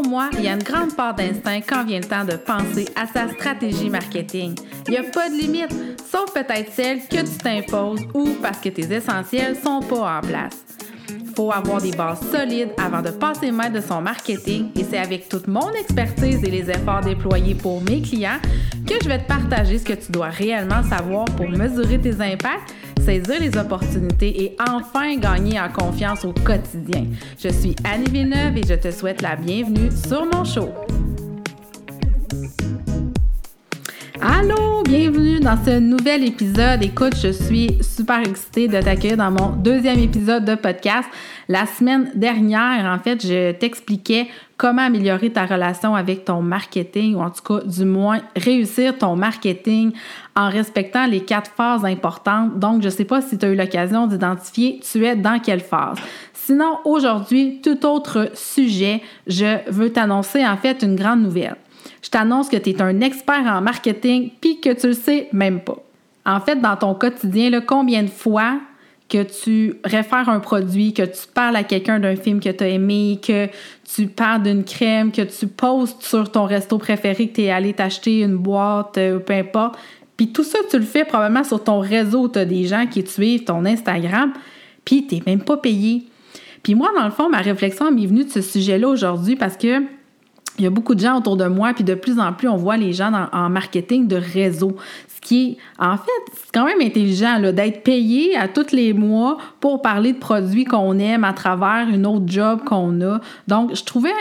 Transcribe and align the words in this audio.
Pour 0.00 0.06
moi, 0.08 0.30
il 0.34 0.44
y 0.44 0.48
a 0.48 0.52
une 0.52 0.62
grande 0.62 0.94
part 0.94 1.12
d'instinct 1.12 1.60
quand 1.68 1.84
vient 1.84 1.98
le 1.98 2.04
temps 2.04 2.24
de 2.24 2.36
penser 2.36 2.86
à 2.94 3.04
sa 3.08 3.28
stratégie 3.30 3.90
marketing. 3.90 4.54
Il 4.86 4.92
n'y 4.92 4.96
a 4.96 5.02
pas 5.02 5.28
de 5.28 5.34
limite, 5.34 5.74
sauf 6.08 6.32
peut-être 6.32 6.72
celle 6.72 7.00
que 7.08 7.16
tu 7.16 7.36
t'imposes 7.42 8.02
ou 8.14 8.28
parce 8.40 8.58
que 8.58 8.68
tes 8.68 8.94
essentiels 8.94 9.56
sont 9.56 9.80
pas 9.80 10.18
en 10.18 10.20
place. 10.20 10.64
Faut 11.34 11.50
avoir 11.50 11.82
des 11.82 11.90
bases 11.90 12.20
solides 12.30 12.70
avant 12.80 13.02
de 13.02 13.10
passer 13.10 13.50
maître 13.50 13.72
de 13.72 13.80
son 13.80 14.00
marketing 14.00 14.70
et 14.76 14.84
c'est 14.84 14.98
avec 14.98 15.28
toute 15.28 15.48
mon 15.48 15.72
expertise 15.72 16.44
et 16.44 16.50
les 16.50 16.70
efforts 16.70 17.00
déployés 17.00 17.56
pour 17.56 17.82
mes 17.82 18.00
clients 18.00 18.38
que 18.86 18.94
je 19.02 19.08
vais 19.08 19.18
te 19.18 19.26
partager 19.26 19.78
ce 19.78 19.84
que 19.84 19.94
tu 19.94 20.12
dois 20.12 20.28
réellement 20.28 20.84
savoir 20.84 21.24
pour 21.24 21.48
mesurer 21.48 22.00
tes 22.00 22.20
impacts 22.20 22.72
saisir 23.08 23.40
les 23.40 23.56
opportunités 23.56 24.44
et 24.44 24.56
enfin 24.68 25.16
gagner 25.16 25.58
en 25.58 25.70
confiance 25.70 26.26
au 26.26 26.34
quotidien. 26.34 27.06
Je 27.42 27.48
suis 27.48 27.74
Annie 27.82 28.10
Villeneuve 28.10 28.58
et 28.58 28.66
je 28.68 28.74
te 28.74 28.90
souhaite 28.90 29.22
la 29.22 29.34
bienvenue 29.34 29.88
sur 30.06 30.26
mon 30.26 30.44
show. 30.44 30.68
Allô, 34.20 34.82
bienvenue 34.82 35.40
dans 35.40 35.56
ce 35.64 35.78
nouvel 35.78 36.22
épisode. 36.22 36.84
Écoute, 36.84 37.14
je 37.16 37.32
suis 37.32 37.78
super 37.80 38.18
excitée 38.18 38.68
de 38.68 38.78
t'accueillir 38.82 39.16
dans 39.16 39.30
mon 39.30 39.56
deuxième 39.56 40.00
épisode 40.00 40.44
de 40.44 40.54
podcast. 40.54 41.08
La 41.48 41.64
semaine 41.64 42.10
dernière, 42.14 42.84
en 42.84 42.98
fait, 43.02 43.26
je 43.26 43.52
t'expliquais 43.52 44.26
comment 44.58 44.82
améliorer 44.82 45.30
ta 45.30 45.46
relation 45.46 45.94
avec 45.94 46.24
ton 46.24 46.42
marketing 46.42 47.14
ou 47.14 47.20
en 47.20 47.30
tout 47.30 47.42
cas, 47.42 47.64
du 47.64 47.84
moins, 47.84 48.20
réussir 48.36 48.98
ton 48.98 49.16
marketing 49.16 49.92
en 50.36 50.50
respectant 50.50 51.06
les 51.06 51.20
quatre 51.20 51.50
phases 51.52 51.84
importantes. 51.84 52.58
Donc, 52.58 52.82
je 52.82 52.86
ne 52.86 52.92
sais 52.92 53.04
pas 53.04 53.22
si 53.22 53.38
tu 53.38 53.46
as 53.46 53.50
eu 53.50 53.56
l'occasion 53.56 54.06
d'identifier 54.06 54.80
tu 54.80 55.06
es 55.06 55.16
dans 55.16 55.38
quelle 55.38 55.60
phase. 55.60 55.98
Sinon, 56.34 56.78
aujourd'hui, 56.84 57.60
tout 57.62 57.86
autre 57.86 58.30
sujet, 58.34 59.00
je 59.26 59.70
veux 59.70 59.92
t'annoncer 59.92 60.46
en 60.46 60.56
fait 60.56 60.82
une 60.82 60.96
grande 60.96 61.22
nouvelle. 61.22 61.56
Je 62.02 62.10
t'annonce 62.10 62.48
que 62.48 62.56
tu 62.56 62.70
es 62.70 62.82
un 62.82 63.00
expert 63.00 63.46
en 63.46 63.60
marketing 63.60 64.30
puis 64.40 64.60
que 64.60 64.72
tu 64.72 64.88
le 64.88 64.92
sais 64.94 65.28
même 65.32 65.60
pas. 65.60 65.78
En 66.26 66.40
fait, 66.40 66.56
dans 66.56 66.76
ton 66.76 66.94
quotidien, 66.94 67.50
là, 67.50 67.60
combien 67.60 68.02
de 68.02 68.08
fois 68.08 68.58
que 69.08 69.22
tu 69.22 69.76
réfères 69.84 70.28
un 70.28 70.40
produit, 70.40 70.92
que 70.92 71.02
tu 71.02 71.26
parles 71.32 71.56
à 71.56 71.64
quelqu'un 71.64 71.98
d'un 71.98 72.14
film 72.14 72.40
que 72.40 72.50
tu 72.50 72.62
as 72.62 72.68
aimé, 72.68 73.18
que 73.26 73.48
tu 73.94 74.06
parles 74.06 74.42
d'une 74.42 74.64
crème, 74.64 75.12
que 75.12 75.22
tu 75.22 75.46
postes 75.46 76.02
sur 76.02 76.30
ton 76.30 76.44
resto 76.44 76.76
préféré, 76.76 77.28
que 77.28 77.36
tu 77.36 77.42
es 77.42 77.50
allé 77.50 77.72
t'acheter 77.72 78.20
une 78.20 78.36
boîte, 78.36 78.98
euh, 78.98 79.18
peu 79.18 79.32
importe. 79.32 79.78
Puis 80.16 80.32
tout 80.32 80.44
ça, 80.44 80.58
tu 80.68 80.78
le 80.78 80.84
fais 80.84 81.04
probablement 81.04 81.44
sur 81.44 81.62
ton 81.62 81.78
réseau. 81.78 82.28
Tu 82.28 82.38
as 82.38 82.44
des 82.44 82.64
gens 82.64 82.86
qui 82.86 83.02
te 83.02 83.08
suivent, 83.08 83.44
ton 83.44 83.64
Instagram, 83.64 84.32
puis 84.84 85.06
tu 85.06 85.22
même 85.26 85.42
pas 85.42 85.56
payé. 85.56 86.04
Puis 86.62 86.74
moi, 86.74 86.90
dans 86.94 87.04
le 87.04 87.10
fond, 87.10 87.30
ma 87.30 87.38
réflexion 87.38 87.90
m'est 87.90 88.06
venue 88.06 88.24
de 88.24 88.30
ce 88.30 88.42
sujet-là 88.42 88.88
aujourd'hui 88.88 89.36
parce 89.36 89.56
que 89.56 89.82
il 90.58 90.64
y 90.64 90.66
a 90.66 90.70
beaucoup 90.70 90.94
de 90.94 91.00
gens 91.00 91.18
autour 91.18 91.36
de 91.36 91.46
moi, 91.46 91.72
puis 91.72 91.84
de 91.84 91.94
plus 91.94 92.18
en 92.18 92.32
plus, 92.32 92.48
on 92.48 92.56
voit 92.56 92.76
les 92.76 92.92
gens 92.92 93.12
en 93.32 93.48
marketing 93.48 94.08
de 94.08 94.16
réseau. 94.16 94.76
Ce 95.08 95.20
qui 95.20 95.50
est, 95.50 95.56
en 95.82 95.96
fait, 95.96 96.32
c'est 96.34 96.52
quand 96.52 96.64
même 96.64 96.80
intelligent 96.80 97.40
d'être 97.40 97.82
payé 97.82 98.36
à 98.36 98.48
tous 98.48 98.72
les 98.72 98.92
mois 98.92 99.38
pour 99.60 99.82
parler 99.82 100.12
de 100.12 100.18
produits 100.18 100.64
qu'on 100.64 100.98
aime 100.98 101.24
à 101.24 101.32
travers 101.32 101.88
une 101.88 102.06
autre 102.06 102.26
job 102.26 102.60
qu'on 102.64 103.00
a. 103.02 103.20
Donc, 103.46 103.74
je 103.74 103.84
trouvais 103.84 104.12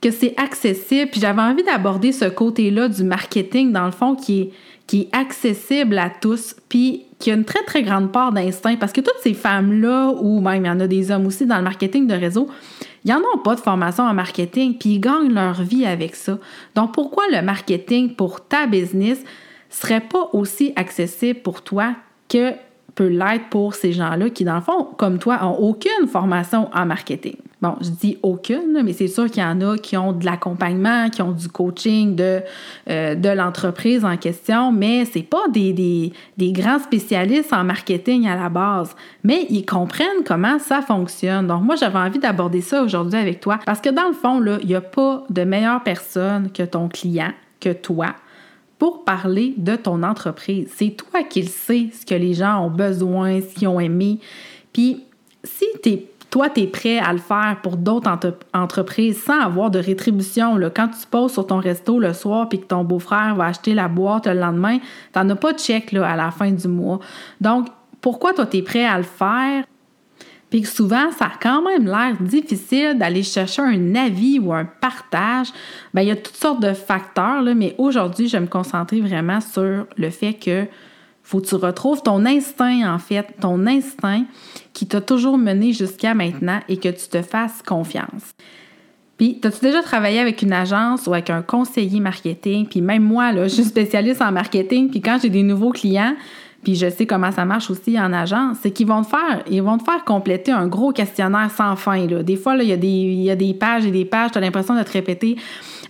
que 0.00 0.10
c'est 0.10 0.34
accessible, 0.36 1.10
puis 1.10 1.20
j'avais 1.20 1.42
envie 1.42 1.64
d'aborder 1.64 2.12
ce 2.12 2.26
côté-là 2.26 2.88
du 2.88 3.04
marketing, 3.04 3.72
dans 3.72 3.86
le 3.86 3.90
fond, 3.92 4.14
qui 4.14 4.40
est, 4.40 4.50
qui 4.86 5.02
est 5.02 5.16
accessible 5.16 5.98
à 5.98 6.10
tous, 6.10 6.54
puis 6.68 7.04
qui 7.18 7.30
a 7.30 7.34
une 7.34 7.44
très, 7.44 7.62
très 7.64 7.82
grande 7.82 8.12
part 8.12 8.32
d'instinct, 8.32 8.76
parce 8.76 8.92
que 8.92 9.00
toutes 9.00 9.18
ces 9.22 9.34
femmes-là, 9.34 10.12
ou 10.20 10.40
même 10.40 10.64
il 10.64 10.68
y 10.68 10.70
en 10.70 10.80
a 10.80 10.86
des 10.86 11.10
hommes 11.10 11.26
aussi 11.26 11.46
dans 11.46 11.56
le 11.56 11.64
marketing 11.64 12.06
de 12.06 12.14
réseau, 12.14 12.48
ils 13.08 13.12
n'en 13.14 13.20
ont 13.34 13.38
pas 13.38 13.54
de 13.54 13.60
formation 13.60 14.04
en 14.04 14.12
marketing, 14.12 14.76
puis 14.76 14.90
ils 14.90 15.00
gagnent 15.00 15.32
leur 15.32 15.62
vie 15.62 15.86
avec 15.86 16.14
ça. 16.14 16.38
Donc, 16.74 16.92
pourquoi 16.92 17.24
le 17.32 17.40
marketing 17.40 18.14
pour 18.14 18.46
ta 18.46 18.66
business 18.66 19.18
serait 19.70 20.02
pas 20.02 20.28
aussi 20.34 20.72
accessible 20.76 21.40
pour 21.40 21.62
toi 21.62 21.94
que 22.28 22.52
peut 22.94 23.06
l'être 23.06 23.48
pour 23.48 23.74
ces 23.74 23.92
gens-là 23.92 24.28
qui, 24.28 24.44
dans 24.44 24.56
le 24.56 24.60
fond, 24.60 24.84
comme 24.96 25.18
toi, 25.18 25.38
ont 25.42 25.56
aucune 25.58 26.06
formation 26.06 26.68
en 26.74 26.84
marketing? 26.84 27.36
Bon, 27.60 27.74
je 27.80 27.90
dis 27.90 28.18
aucune, 28.22 28.82
mais 28.84 28.92
c'est 28.92 29.08
sûr 29.08 29.28
qu'il 29.28 29.42
y 29.42 29.46
en 29.46 29.60
a 29.60 29.76
qui 29.76 29.96
ont 29.96 30.12
de 30.12 30.24
l'accompagnement, 30.24 31.10
qui 31.10 31.22
ont 31.22 31.32
du 31.32 31.48
coaching 31.48 32.14
de, 32.14 32.40
euh, 32.88 33.16
de 33.16 33.28
l'entreprise 33.30 34.04
en 34.04 34.16
question, 34.16 34.70
mais 34.70 35.04
c'est 35.04 35.24
pas 35.24 35.48
des, 35.48 35.72
des, 35.72 36.12
des, 36.36 36.52
grands 36.52 36.78
spécialistes 36.78 37.52
en 37.52 37.64
marketing 37.64 38.28
à 38.28 38.36
la 38.36 38.48
base, 38.48 38.94
mais 39.24 39.44
ils 39.50 39.66
comprennent 39.66 40.22
comment 40.24 40.60
ça 40.60 40.82
fonctionne. 40.82 41.48
Donc, 41.48 41.64
moi, 41.64 41.74
j'avais 41.74 41.98
envie 41.98 42.20
d'aborder 42.20 42.60
ça 42.60 42.84
aujourd'hui 42.84 43.18
avec 43.18 43.40
toi 43.40 43.58
parce 43.66 43.80
que 43.80 43.90
dans 43.90 44.06
le 44.06 44.14
fond, 44.14 44.40
il 44.60 44.68
n'y 44.68 44.76
a 44.76 44.80
pas 44.80 45.24
de 45.28 45.42
meilleure 45.42 45.82
personne 45.82 46.52
que 46.52 46.62
ton 46.62 46.88
client, 46.88 47.32
que 47.58 47.72
toi, 47.72 48.14
pour 48.78 49.04
parler 49.04 49.54
de 49.56 49.74
ton 49.74 50.04
entreprise. 50.04 50.70
C'est 50.76 50.90
toi 50.90 51.24
qui 51.24 51.42
le 51.42 51.48
sais, 51.48 51.88
ce 51.92 52.06
que 52.06 52.14
les 52.14 52.34
gens 52.34 52.64
ont 52.64 52.70
besoin, 52.70 53.40
ce 53.40 53.52
qu'ils 53.52 53.66
ont 53.66 53.80
aimé. 53.80 54.20
Puis, 54.72 55.02
si 55.42 55.64
toi, 56.30 56.50
tu 56.50 56.60
es 56.60 56.66
prêt 56.66 56.98
à 56.98 57.12
le 57.12 57.18
faire 57.18 57.56
pour 57.62 57.76
d'autres 57.76 58.10
entreprises 58.52 59.22
sans 59.22 59.40
avoir 59.40 59.70
de 59.70 59.78
rétribution. 59.78 60.56
Là. 60.56 60.70
Quand 60.70 60.88
tu 60.88 61.06
poses 61.10 61.32
sur 61.32 61.46
ton 61.46 61.58
resto 61.58 61.98
le 61.98 62.12
soir 62.12 62.48
puis 62.48 62.60
que 62.60 62.66
ton 62.66 62.84
beau-frère 62.84 63.34
va 63.34 63.46
acheter 63.46 63.74
la 63.74 63.88
boîte 63.88 64.26
le 64.26 64.34
lendemain, 64.34 64.78
tu 64.78 65.18
n'en 65.18 65.30
as 65.30 65.36
pas 65.36 65.52
de 65.52 65.58
chèque 65.58 65.94
à 65.94 66.16
la 66.16 66.30
fin 66.30 66.50
du 66.50 66.68
mois. 66.68 67.00
Donc, 67.40 67.68
pourquoi 68.00 68.34
toi, 68.34 68.46
tu 68.46 68.58
es 68.58 68.62
prêt 68.62 68.84
à 68.84 68.98
le 68.98 69.04
faire? 69.04 69.64
puis 70.50 70.64
souvent, 70.64 71.10
ça 71.12 71.26
a 71.26 71.32
quand 71.40 71.62
même 71.62 71.84
l'air 71.84 72.16
difficile 72.20 72.96
d'aller 72.96 73.22
chercher 73.22 73.62
un 73.62 73.94
avis 73.94 74.38
ou 74.38 74.52
un 74.52 74.64
partage, 74.64 75.48
bien, 75.92 76.02
il 76.02 76.08
y 76.08 76.10
a 76.10 76.16
toutes 76.16 76.36
sortes 76.36 76.62
de 76.62 76.72
facteurs, 76.72 77.42
mais 77.54 77.74
aujourd'hui, 77.76 78.28
je 78.28 78.36
vais 78.38 78.42
me 78.42 78.46
concentrer 78.46 79.00
vraiment 79.00 79.40
sur 79.40 79.86
le 79.96 80.10
fait 80.10 80.34
que 80.34 80.66
faut 81.28 81.40
que 81.40 81.46
tu 81.46 81.56
retrouves 81.56 82.02
ton 82.02 82.24
instinct, 82.24 82.90
en 82.90 82.98
fait, 82.98 83.26
ton 83.38 83.66
instinct 83.66 84.24
qui 84.72 84.86
t'a 84.86 85.02
toujours 85.02 85.36
mené 85.36 85.74
jusqu'à 85.74 86.14
maintenant 86.14 86.60
et 86.70 86.78
que 86.78 86.88
tu 86.88 87.06
te 87.06 87.20
fasses 87.20 87.60
confiance. 87.60 88.32
Puis, 89.18 89.38
as-tu 89.44 89.60
déjà 89.60 89.82
travaillé 89.82 90.20
avec 90.20 90.40
une 90.40 90.54
agence 90.54 91.06
ou 91.06 91.12
avec 91.12 91.28
un 91.28 91.42
conseiller 91.42 92.00
marketing? 92.00 92.66
Puis 92.66 92.80
même 92.80 93.02
moi, 93.02 93.34
je 93.34 93.48
suis 93.48 93.64
spécialiste 93.64 94.22
en 94.22 94.32
marketing, 94.32 94.88
puis 94.88 95.02
quand 95.02 95.18
j'ai 95.20 95.28
des 95.28 95.42
nouveaux 95.42 95.70
clients, 95.70 96.14
puis 96.64 96.76
je 96.76 96.88
sais 96.88 97.04
comment 97.04 97.30
ça 97.30 97.44
marche 97.44 97.70
aussi 97.70 98.00
en 98.00 98.14
agence, 98.14 98.56
c'est 98.62 98.70
qu'ils 98.70 98.86
vont 98.86 99.02
te 99.02 99.08
faire, 99.08 99.42
ils 99.50 99.62
vont 99.62 99.76
te 99.76 99.84
faire 99.84 100.04
compléter 100.06 100.50
un 100.50 100.66
gros 100.66 100.92
questionnaire 100.92 101.50
sans 101.50 101.76
fin. 101.76 102.06
Des 102.06 102.36
fois, 102.36 102.56
il, 102.56 102.68
y 102.68 102.72
a 103.30 103.36
des, 103.36 103.54
pages 103.54 103.84
et 103.84 103.90
des 103.90 104.06
pages, 104.06 104.30
tu 104.30 104.38
as 104.38 104.40
l'impression 104.40 104.74
de 104.74 104.82
te 104.82 104.92
répéter 104.92 105.36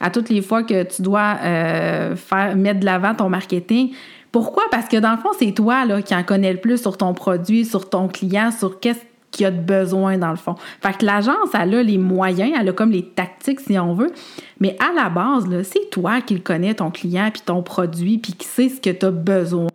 à 0.00 0.10
toutes 0.10 0.30
les 0.30 0.42
fois 0.42 0.64
que 0.64 0.82
tu 0.82 1.02
dois 1.02 1.36
euh, 1.42 2.14
mettre 2.56 2.80
de 2.80 2.84
l'avant 2.84 3.14
ton 3.14 3.28
marketing. 3.28 3.92
Pourquoi? 4.32 4.64
Parce 4.70 4.88
que 4.88 4.96
dans 4.96 5.12
le 5.12 5.18
fond, 5.18 5.30
c'est 5.38 5.52
toi 5.52 5.84
là, 5.84 6.02
qui 6.02 6.14
en 6.14 6.22
connais 6.22 6.52
le 6.52 6.60
plus 6.60 6.80
sur 6.80 6.96
ton 6.96 7.14
produit, 7.14 7.64
sur 7.64 7.88
ton 7.88 8.08
client, 8.08 8.50
sur 8.50 8.78
qu'est-ce 8.80 9.00
qu'il 9.30 9.44
y 9.44 9.46
a 9.46 9.50
de 9.50 9.60
besoin 9.60 10.18
dans 10.18 10.30
le 10.30 10.36
fond. 10.36 10.54
Fait 10.82 10.96
que 10.96 11.04
l'agence, 11.04 11.50
elle 11.54 11.74
a 11.74 11.82
les 11.82 11.98
moyens, 11.98 12.52
elle 12.58 12.68
a 12.68 12.72
comme 12.72 12.90
les 12.90 13.04
tactiques 13.04 13.60
si 13.60 13.78
on 13.78 13.94
veut, 13.94 14.12
mais 14.60 14.76
à 14.80 14.92
la 14.94 15.08
base, 15.08 15.46
c'est 15.62 15.90
toi 15.90 16.20
qui 16.20 16.40
connais, 16.40 16.74
ton 16.74 16.90
client, 16.90 17.30
puis 17.32 17.42
ton 17.44 17.62
produit, 17.62 18.18
puis 18.18 18.32
qui 18.32 18.46
sait 18.46 18.68
ce 18.68 18.80
que 18.80 18.90
tu 18.90 19.06
as 19.06 19.10
besoin. 19.10 19.68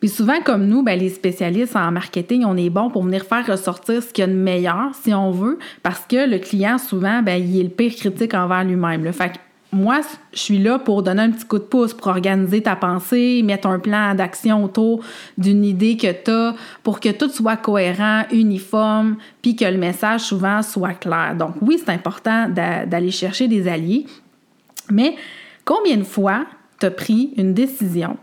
Puis 0.00 0.08
souvent, 0.08 0.40
comme 0.44 0.66
nous, 0.66 0.82
ben, 0.82 0.98
les 0.98 1.10
spécialistes 1.10 1.76
en 1.76 1.92
marketing, 1.92 2.42
on 2.44 2.56
est 2.56 2.70
bon 2.70 2.90
pour 2.90 3.04
venir 3.04 3.24
faire 3.24 3.46
ressortir 3.46 4.02
ce 4.02 4.12
qu'il 4.12 4.22
y 4.22 4.24
a 4.24 4.26
de 4.26 4.36
meilleur, 4.36 4.90
si 5.00 5.14
on 5.14 5.30
veut, 5.30 5.60
parce 5.84 6.04
que 6.06 6.28
le 6.28 6.38
client, 6.38 6.78
souvent, 6.78 7.22
ben, 7.22 7.40
il 7.40 7.60
est 7.60 7.62
le 7.62 7.68
pire 7.68 7.94
critique 7.94 8.34
envers 8.34 8.64
lui-même. 8.64 9.12
Fait 9.12 9.34
moi, 9.72 10.02
je 10.34 10.38
suis 10.38 10.58
là 10.58 10.78
pour 10.78 11.02
donner 11.02 11.22
un 11.22 11.30
petit 11.30 11.46
coup 11.46 11.58
de 11.58 11.64
pouce, 11.64 11.94
pour 11.94 12.08
organiser 12.08 12.62
ta 12.62 12.76
pensée, 12.76 13.42
mettre 13.42 13.66
un 13.66 13.78
plan 13.78 14.14
d'action 14.14 14.62
autour 14.62 15.02
d'une 15.38 15.64
idée 15.64 15.96
que 15.96 16.12
tu 16.12 16.30
as, 16.30 16.54
pour 16.82 17.00
que 17.00 17.08
tout 17.08 17.30
soit 17.30 17.56
cohérent, 17.56 18.24
uniforme, 18.30 19.16
puis 19.40 19.56
que 19.56 19.64
le 19.64 19.78
message 19.78 20.20
souvent 20.20 20.62
soit 20.62 20.92
clair. 20.92 21.34
Donc 21.38 21.54
oui, 21.62 21.80
c'est 21.82 21.90
important 21.90 22.50
d'aller 22.50 23.10
chercher 23.10 23.48
des 23.48 23.66
alliés, 23.66 24.06
mais 24.90 25.16
combien 25.64 25.96
de 25.96 26.04
fois 26.04 26.44
tu 26.78 26.86
as 26.86 26.90
pris 26.90 27.32
une 27.38 27.54
décision 27.54 28.18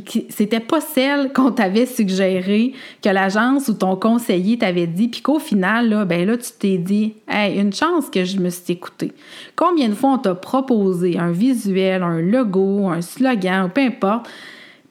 puis 0.00 0.26
c'était 0.30 0.60
pas 0.60 0.80
celle 0.80 1.32
qu'on 1.32 1.52
t'avait 1.52 1.86
suggérée, 1.86 2.72
que 3.02 3.08
l'agence 3.08 3.68
ou 3.68 3.74
ton 3.74 3.96
conseiller 3.96 4.58
t'avait 4.58 4.86
dit, 4.86 5.08
puis 5.08 5.20
qu'au 5.20 5.38
final, 5.38 5.88
là, 5.88 6.04
ben 6.04 6.26
là, 6.26 6.36
tu 6.36 6.50
t'es 6.58 6.78
dit, 6.78 7.14
hey, 7.28 7.58
une 7.58 7.72
chance 7.72 8.10
que 8.10 8.24
je 8.24 8.38
me 8.38 8.50
suis 8.50 8.72
écoutée. 8.72 9.12
Combien 9.56 9.88
de 9.88 9.94
fois 9.94 10.14
on 10.14 10.18
t'a 10.18 10.34
proposé 10.34 11.18
un 11.18 11.32
visuel, 11.32 12.02
un 12.02 12.20
logo, 12.20 12.88
un 12.88 13.02
slogan, 13.02 13.70
peu 13.72 13.82
importe, 13.82 14.28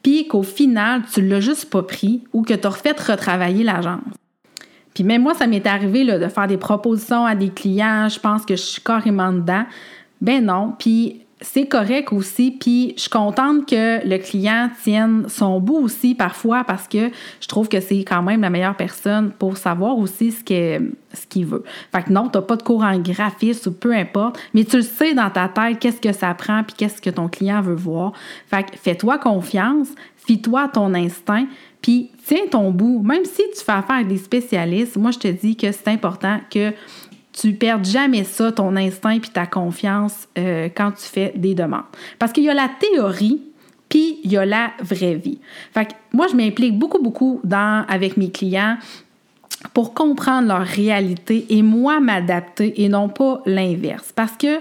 puis 0.01 0.27
qu'au 0.27 0.43
final, 0.43 1.01
tu 1.11 1.21
l'as 1.21 1.39
juste 1.39 1.69
pas 1.69 1.83
pris 1.83 2.23
ou 2.33 2.43
que 2.43 2.53
tu 2.53 2.67
as 2.67 2.69
refait 2.69 2.91
retravailler 2.91 3.63
l'agence? 3.63 4.01
Puis 4.93 5.03
même 5.03 5.23
moi, 5.23 5.33
ça 5.33 5.47
m'est 5.47 5.65
arrivé 5.65 6.03
là, 6.03 6.19
de 6.19 6.27
faire 6.27 6.47
des 6.47 6.57
propositions 6.57 7.25
à 7.25 7.35
des 7.35 7.49
clients, 7.49 8.09
je 8.09 8.19
pense 8.19 8.45
que 8.45 8.55
je 8.55 8.61
suis 8.61 8.81
carrément 8.81 9.31
dedans. 9.31 9.63
Ben 10.21 10.45
non, 10.45 10.73
puis 10.77 11.22
c'est 11.43 11.67
correct 11.67 12.11
aussi. 12.13 12.51
Puis 12.51 12.93
je 12.95 13.01
suis 13.01 13.09
contente 13.09 13.67
que 13.67 14.07
le 14.07 14.17
client 14.17 14.69
tienne 14.81 15.25
son 15.27 15.59
bout 15.59 15.77
aussi 15.77 16.15
parfois 16.15 16.63
parce 16.63 16.87
que 16.87 17.11
je 17.41 17.47
trouve 17.47 17.67
que 17.67 17.81
c'est 17.81 18.03
quand 18.03 18.23
même 18.23 18.41
la 18.41 18.49
meilleure 18.49 18.77
personne 18.77 19.31
pour 19.37 19.57
savoir 19.57 19.97
aussi 19.97 20.31
ce 20.31 20.43
qu'il 20.43 21.45
veut. 21.45 21.63
Fait 21.91 22.03
que 22.03 22.11
non, 22.11 22.29
tu 22.29 22.37
n'as 22.37 22.41
pas 22.41 22.55
de 22.55 22.63
cours 22.63 22.83
en 22.83 22.95
ou 22.95 23.71
peu 23.71 23.93
importe, 23.93 24.39
mais 24.53 24.63
tu 24.63 24.77
le 24.77 24.83
sais 24.83 25.13
dans 25.13 25.29
ta 25.29 25.49
tête 25.49 25.79
qu'est-ce 25.79 26.01
que 26.01 26.13
ça 26.13 26.33
prend 26.33 26.63
puis 26.63 26.75
qu'est-ce 26.77 27.01
que 27.01 27.09
ton 27.09 27.27
client 27.27 27.61
veut 27.61 27.75
voir. 27.75 28.13
Fait 28.47 28.63
que 28.63 28.77
fais-toi 28.77 29.17
confiance, 29.17 29.89
fie-toi 30.15 30.63
à 30.63 30.67
ton 30.69 30.93
instinct, 30.93 31.45
puis 31.81 32.11
tiens 32.25 32.47
ton 32.49 32.71
bout. 32.71 33.03
Même 33.03 33.25
si 33.25 33.43
tu 33.53 33.63
fais 33.63 33.73
affaire 33.73 33.97
avec 33.97 34.07
des 34.07 34.17
spécialistes, 34.17 34.95
moi 34.95 35.11
je 35.11 35.19
te 35.19 35.27
dis 35.27 35.57
que 35.57 35.71
c'est 35.71 35.89
important 35.89 36.39
que 36.49 36.71
tu 37.33 37.53
perds 37.53 37.83
jamais 37.83 38.23
ça, 38.23 38.51
ton 38.51 38.75
instinct 38.75 39.19
puis 39.19 39.31
ta 39.31 39.45
confiance 39.45 40.27
euh, 40.37 40.69
quand 40.75 40.91
tu 40.91 41.03
fais 41.03 41.33
des 41.35 41.55
demandes. 41.55 41.83
Parce 42.19 42.31
qu'il 42.31 42.43
y 42.43 42.49
a 42.49 42.53
la 42.53 42.69
théorie, 42.79 43.41
puis 43.89 44.19
il 44.23 44.31
y 44.31 44.37
a 44.37 44.45
la 44.45 44.71
vraie 44.81 45.15
vie. 45.15 45.39
Fait 45.73 45.85
que 45.85 45.93
moi, 46.13 46.27
je 46.31 46.35
m'implique 46.35 46.77
beaucoup, 46.77 47.01
beaucoup 47.01 47.41
dans, 47.43 47.85
avec 47.87 48.17
mes 48.17 48.31
clients 48.31 48.77
pour 49.73 49.93
comprendre 49.93 50.47
leur 50.47 50.65
réalité 50.65 51.45
et 51.49 51.61
moi 51.61 51.99
m'adapter 51.99 52.83
et 52.83 52.89
non 52.89 53.09
pas 53.09 53.41
l'inverse. 53.45 54.11
Parce 54.15 54.33
que, 54.33 54.59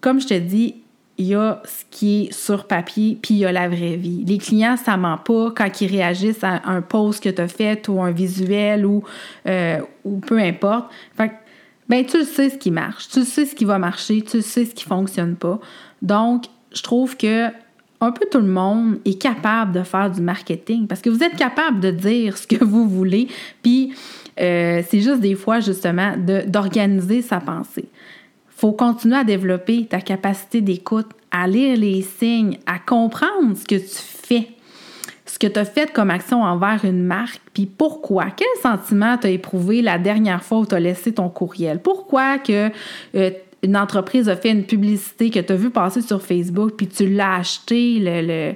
comme 0.00 0.20
je 0.20 0.28
te 0.28 0.38
dis, 0.38 0.76
il 1.18 1.26
y 1.26 1.34
a 1.34 1.60
ce 1.64 1.84
qui 1.90 2.24
est 2.24 2.32
sur 2.32 2.66
papier, 2.66 3.18
puis 3.20 3.34
il 3.34 3.38
y 3.38 3.44
a 3.44 3.52
la 3.52 3.68
vraie 3.68 3.96
vie. 3.96 4.24
Les 4.26 4.38
clients, 4.38 4.78
ça 4.78 4.96
ment 4.96 5.18
pas 5.18 5.52
quand 5.54 5.80
ils 5.82 5.90
réagissent 5.90 6.44
à 6.44 6.62
un 6.64 6.80
post 6.80 7.22
que 7.22 7.28
tu 7.28 7.42
as 7.42 7.48
fait 7.48 7.86
ou 7.88 8.00
un 8.00 8.10
visuel 8.10 8.86
ou, 8.86 9.02
euh, 9.46 9.80
ou 10.04 10.18
peu 10.20 10.38
importe. 10.38 10.90
Fait 11.14 11.32
ben 11.90 12.06
tu 12.06 12.24
sais 12.24 12.50
ce 12.50 12.56
qui 12.56 12.70
marche, 12.70 13.08
tu 13.08 13.24
sais 13.24 13.44
ce 13.44 13.54
qui 13.56 13.64
va 13.64 13.80
marcher, 13.80 14.22
tu 14.22 14.42
sais 14.42 14.64
ce 14.64 14.72
qui 14.72 14.84
fonctionne 14.84 15.34
pas. 15.34 15.58
Donc, 16.02 16.44
je 16.72 16.82
trouve 16.82 17.16
que 17.16 17.48
un 18.00 18.12
peu 18.12 18.26
tout 18.30 18.38
le 18.38 18.46
monde 18.46 18.98
est 19.04 19.20
capable 19.20 19.72
de 19.72 19.82
faire 19.82 20.08
du 20.08 20.20
marketing 20.20 20.86
parce 20.86 21.02
que 21.02 21.10
vous 21.10 21.24
êtes 21.24 21.34
capable 21.34 21.80
de 21.80 21.90
dire 21.90 22.38
ce 22.38 22.46
que 22.46 22.64
vous 22.64 22.88
voulez, 22.88 23.26
puis 23.60 23.92
euh, 24.40 24.82
c'est 24.88 25.00
juste 25.00 25.20
des 25.20 25.34
fois 25.34 25.58
justement 25.58 26.14
d'organiser 26.46 27.22
sa 27.22 27.40
pensée. 27.40 27.88
faut 28.48 28.72
continuer 28.72 29.16
à 29.16 29.24
développer 29.24 29.84
ta 29.86 30.00
capacité 30.00 30.60
d'écoute, 30.60 31.08
à 31.32 31.48
lire 31.48 31.76
les 31.76 32.02
signes, 32.02 32.58
à 32.66 32.78
comprendre 32.78 33.56
ce 33.56 33.64
que 33.64 33.74
tu 33.74 33.88
fais 33.88 34.19
ce 35.30 35.38
que 35.38 35.46
tu 35.46 35.60
as 35.60 35.64
fait 35.64 35.92
comme 35.92 36.10
action 36.10 36.42
envers 36.42 36.84
une 36.84 37.04
marque, 37.04 37.40
puis 37.54 37.64
pourquoi? 37.66 38.26
Quel 38.36 38.48
sentiment 38.60 39.16
tu 39.16 39.28
as 39.28 39.30
éprouvé 39.30 39.80
la 39.80 39.96
dernière 39.96 40.42
fois 40.42 40.58
où 40.58 40.66
tu 40.66 40.74
as 40.74 40.80
laissé 40.80 41.12
ton 41.12 41.28
courriel? 41.28 41.78
Pourquoi 41.78 42.38
que 42.38 42.70
euh, 43.14 43.30
une 43.62 43.76
entreprise 43.76 44.28
a 44.28 44.34
fait 44.34 44.50
une 44.50 44.64
publicité 44.64 45.30
que 45.30 45.38
tu 45.38 45.52
as 45.52 45.56
vu 45.56 45.70
passer 45.70 46.02
sur 46.02 46.20
Facebook, 46.20 46.72
puis 46.76 46.88
tu 46.88 47.06
l'as 47.06 47.36
acheté, 47.36 47.98
le 48.00 48.54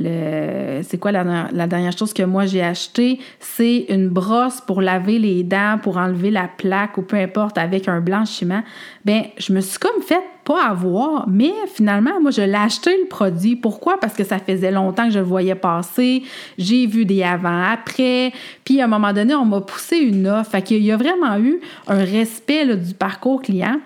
c'est 0.00 0.98
quoi 0.98 1.12
la, 1.12 1.66
dernière 1.66 1.96
chose 1.96 2.12
que 2.12 2.22
moi 2.22 2.46
j'ai 2.46 2.62
acheté? 2.62 3.18
C'est 3.40 3.86
une 3.88 4.08
brosse 4.08 4.60
pour 4.60 4.80
laver 4.80 5.18
les 5.18 5.42
dents, 5.42 5.78
pour 5.82 5.96
enlever 5.96 6.30
la 6.30 6.48
plaque 6.48 6.98
ou 6.98 7.02
peu 7.02 7.16
importe 7.16 7.58
avec 7.58 7.88
un 7.88 8.00
blanchiment. 8.00 8.62
Ben, 9.04 9.24
je 9.38 9.52
me 9.52 9.60
suis 9.60 9.78
comme 9.78 10.02
fait 10.02 10.22
pas 10.44 10.64
avoir, 10.64 11.28
mais 11.28 11.52
finalement, 11.66 12.20
moi, 12.22 12.30
je 12.30 12.40
l'ai 12.40 12.54
acheté 12.54 12.90
le 13.02 13.06
produit. 13.06 13.54
Pourquoi? 13.54 14.00
Parce 14.00 14.14
que 14.14 14.24
ça 14.24 14.38
faisait 14.38 14.70
longtemps 14.70 15.04
que 15.04 15.12
je 15.12 15.18
le 15.18 15.24
voyais 15.24 15.54
passer. 15.54 16.22
J'ai 16.56 16.86
vu 16.86 17.04
des 17.04 17.22
avant-après. 17.22 18.32
Puis, 18.64 18.80
à 18.80 18.84
un 18.84 18.88
moment 18.88 19.12
donné, 19.12 19.34
on 19.34 19.44
m'a 19.44 19.60
poussé 19.60 19.98
une 19.98 20.26
offre. 20.26 20.52
Fait 20.52 20.62
qu'il 20.62 20.82
y 20.82 20.90
a 20.90 20.96
vraiment 20.96 21.38
eu 21.38 21.60
un 21.86 22.02
respect 22.02 22.76
du 22.76 22.94
parcours 22.94 23.42
client. 23.42 23.78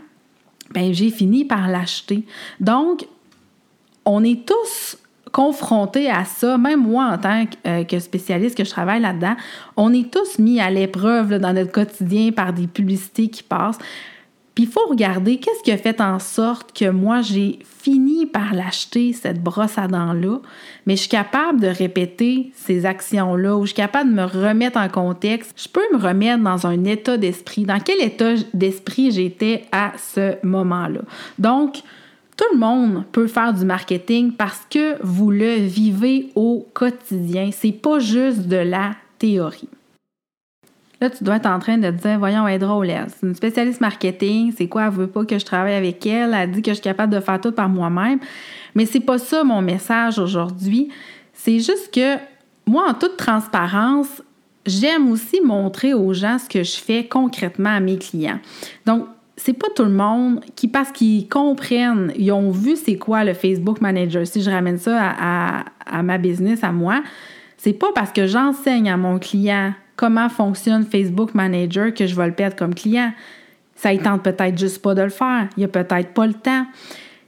Ben, 0.70 0.92
j'ai 0.92 1.10
fini 1.10 1.44
par 1.44 1.66
l'acheter. 1.66 2.22
Donc, 2.60 3.06
on 4.04 4.22
est 4.22 4.46
tous 4.46 4.98
confrontés 5.32 6.10
à 6.10 6.24
ça, 6.24 6.58
même 6.58 6.82
moi 6.82 7.06
en 7.06 7.18
tant 7.18 7.44
euh, 7.66 7.84
que, 7.84 7.98
spécialiste 7.98 8.56
que 8.56 8.64
je 8.64 8.70
travaille 8.70 9.00
là-dedans, 9.00 9.34
on 9.76 9.92
est 9.92 10.12
tous 10.12 10.38
mis 10.38 10.60
à 10.60 10.70
l'épreuve 10.70 11.38
dans 11.38 11.54
notre 11.54 11.72
quotidien 11.72 12.30
par 12.30 12.52
des 12.52 12.66
publicités 12.66 13.28
qui 13.28 13.42
passent. 13.42 13.78
Puis 14.54 14.64
il 14.64 14.70
faut 14.70 14.86
regarder 14.86 15.38
qu'est-ce 15.38 15.62
qui 15.62 15.72
a 15.72 15.78
fait 15.78 16.02
en 16.02 16.18
sorte 16.18 16.78
que 16.78 16.90
moi 16.90 17.22
j'ai 17.22 17.60
fini 17.64 18.26
par 18.26 18.52
l'acheter, 18.52 19.14
cette 19.14 19.42
brosse 19.42 19.78
à 19.78 19.88
dents-là, 19.88 20.40
mais 20.84 20.96
je 20.96 21.00
suis 21.00 21.08
capable 21.08 21.60
de 21.60 21.68
répéter 21.68 22.52
ces 22.54 22.84
actions-là 22.84 23.56
ou 23.56 23.62
je 23.62 23.68
suis 23.68 23.76
capable 23.76 24.10
de 24.10 24.14
me 24.14 24.24
remettre 24.24 24.78
en 24.78 24.90
contexte. 24.90 25.54
Je 25.56 25.68
peux 25.68 25.84
me 25.94 25.98
remettre 25.98 26.42
dans 26.42 26.66
un 26.66 26.84
état 26.84 27.16
d'esprit. 27.16 27.64
Dans 27.64 27.80
quel 27.80 28.02
état 28.02 28.34
d'esprit 28.52 29.10
j'étais 29.10 29.64
à 29.72 29.92
ce 29.96 30.34
moment-là? 30.46 31.00
Donc, 31.38 31.82
tout 32.36 32.44
le 32.52 32.58
monde 32.58 33.04
peut 33.12 33.26
faire 33.26 33.52
du 33.52 33.64
marketing 33.64 34.32
parce 34.32 34.66
que 34.70 34.96
vous 35.02 35.30
le 35.30 35.56
vivez 35.56 36.30
au 36.34 36.66
quotidien. 36.72 37.50
C'est 37.52 37.72
pas 37.72 37.98
juste 37.98 38.48
de 38.48 38.56
la 38.56 38.92
théorie. 39.18 39.68
Là, 41.00 41.10
tu 41.10 41.24
dois 41.24 41.36
être 41.36 41.46
en 41.46 41.58
train 41.58 41.78
de 41.78 41.90
te 41.90 42.02
dire, 42.02 42.18
voyons, 42.18 42.46
elle 42.46 42.54
est 42.54 42.58
drôle, 42.60 42.86
C'est 42.86 43.26
une 43.26 43.34
spécialiste 43.34 43.80
marketing. 43.80 44.52
C'est 44.56 44.68
quoi? 44.68 44.84
Elle 44.84 44.92
veut 44.92 45.06
pas 45.08 45.24
que 45.24 45.36
je 45.36 45.44
travaille 45.44 45.74
avec 45.74 46.06
elle? 46.06 46.32
Elle 46.32 46.52
dit 46.52 46.62
que 46.62 46.70
je 46.70 46.74
suis 46.74 46.82
capable 46.82 47.12
de 47.12 47.18
faire 47.18 47.40
tout 47.40 47.50
par 47.50 47.68
moi-même. 47.68 48.20
Mais 48.76 48.86
c'est 48.86 49.00
pas 49.00 49.18
ça 49.18 49.42
mon 49.42 49.62
message 49.62 50.20
aujourd'hui. 50.20 50.90
C'est 51.32 51.58
juste 51.58 51.92
que 51.92 52.18
moi, 52.66 52.84
en 52.88 52.94
toute 52.94 53.16
transparence, 53.16 54.22
j'aime 54.64 55.10
aussi 55.10 55.40
montrer 55.40 55.92
aux 55.92 56.12
gens 56.14 56.38
ce 56.38 56.48
que 56.48 56.62
je 56.62 56.76
fais 56.76 57.04
concrètement 57.04 57.70
à 57.70 57.80
mes 57.80 57.98
clients. 57.98 58.38
Donc, 58.86 59.06
c'est 59.44 59.54
pas 59.54 59.66
tout 59.74 59.82
le 59.82 59.90
monde 59.90 60.40
qui, 60.54 60.68
parce 60.68 60.92
qu'ils 60.92 61.28
comprennent, 61.28 62.12
ils 62.16 62.30
ont 62.30 62.52
vu 62.52 62.76
c'est 62.76 62.94
quoi 62.94 63.24
le 63.24 63.34
Facebook 63.34 63.80
Manager. 63.80 64.24
Si 64.24 64.40
je 64.40 64.48
ramène 64.48 64.78
ça 64.78 65.14
à, 65.18 66.02
ma 66.04 66.16
business, 66.18 66.62
à 66.62 66.70
moi, 66.70 67.02
c'est 67.56 67.72
pas 67.72 67.88
parce 67.92 68.12
que 68.12 68.28
j'enseigne 68.28 68.88
à 68.88 68.96
mon 68.96 69.18
client 69.18 69.74
comment 69.96 70.28
fonctionne 70.28 70.84
Facebook 70.84 71.34
Manager 71.34 71.92
que 71.92 72.06
je 72.06 72.14
vais 72.14 72.26
le 72.26 72.34
perdre 72.34 72.54
comme 72.54 72.72
client. 72.72 73.12
Ça 73.74 73.92
ne 73.92 73.98
tente 73.98 74.22
peut-être 74.22 74.56
juste 74.56 74.80
pas 74.80 74.94
de 74.94 75.02
le 75.02 75.08
faire. 75.08 75.48
Il 75.56 75.64
a 75.64 75.68
peut-être 75.68 76.14
pas 76.14 76.28
le 76.28 76.34
temps. 76.34 76.64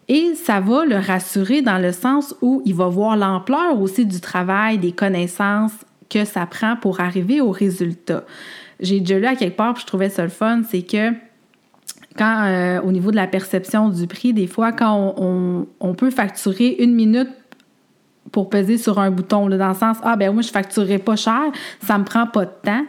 Et 0.06 0.34
ça 0.36 0.60
va 0.60 0.84
le 0.84 0.96
rassurer 0.96 1.62
dans 1.62 1.78
le 1.78 1.90
sens 1.90 2.36
où 2.40 2.62
il 2.64 2.76
va 2.76 2.86
voir 2.86 3.16
l'ampleur 3.16 3.80
aussi 3.80 4.06
du 4.06 4.20
travail, 4.20 4.78
des 4.78 4.92
connaissances 4.92 5.74
que 6.08 6.24
ça 6.24 6.46
prend 6.46 6.76
pour 6.76 7.00
arriver 7.00 7.40
au 7.40 7.50
résultat. 7.50 8.22
J'ai 8.78 9.00
déjà 9.00 9.18
lu 9.18 9.26
à 9.26 9.34
quelque 9.34 9.56
part, 9.56 9.74
puis 9.74 9.82
je 9.82 9.86
trouvais 9.88 10.10
ça 10.10 10.22
le 10.22 10.28
fun, 10.28 10.62
c'est 10.68 10.82
que 10.82 11.12
quand 12.16 12.44
euh, 12.44 12.80
au 12.82 12.92
niveau 12.92 13.10
de 13.10 13.16
la 13.16 13.26
perception 13.26 13.88
du 13.88 14.06
prix, 14.06 14.32
des 14.32 14.46
fois, 14.46 14.72
quand 14.72 15.14
on, 15.16 15.94
peut 15.94 16.10
facturer 16.10 16.76
une 16.78 16.94
minute 16.94 17.28
pour 18.32 18.50
peser 18.50 18.78
sur 18.78 18.98
un 18.98 19.10
bouton, 19.10 19.48
dans 19.48 19.68
le 19.68 19.74
sens 19.74 19.98
Ah, 20.02 20.16
ben 20.16 20.32
moi, 20.32 20.42
je 20.42 20.48
ne 20.48 20.52
facturerai 20.52 20.98
pas 20.98 21.16
cher, 21.16 21.42
ça 21.80 21.94
ne 21.94 22.00
me 22.00 22.04
prend 22.04 22.26
pas 22.26 22.44
de 22.44 22.52
temps. 22.62 22.84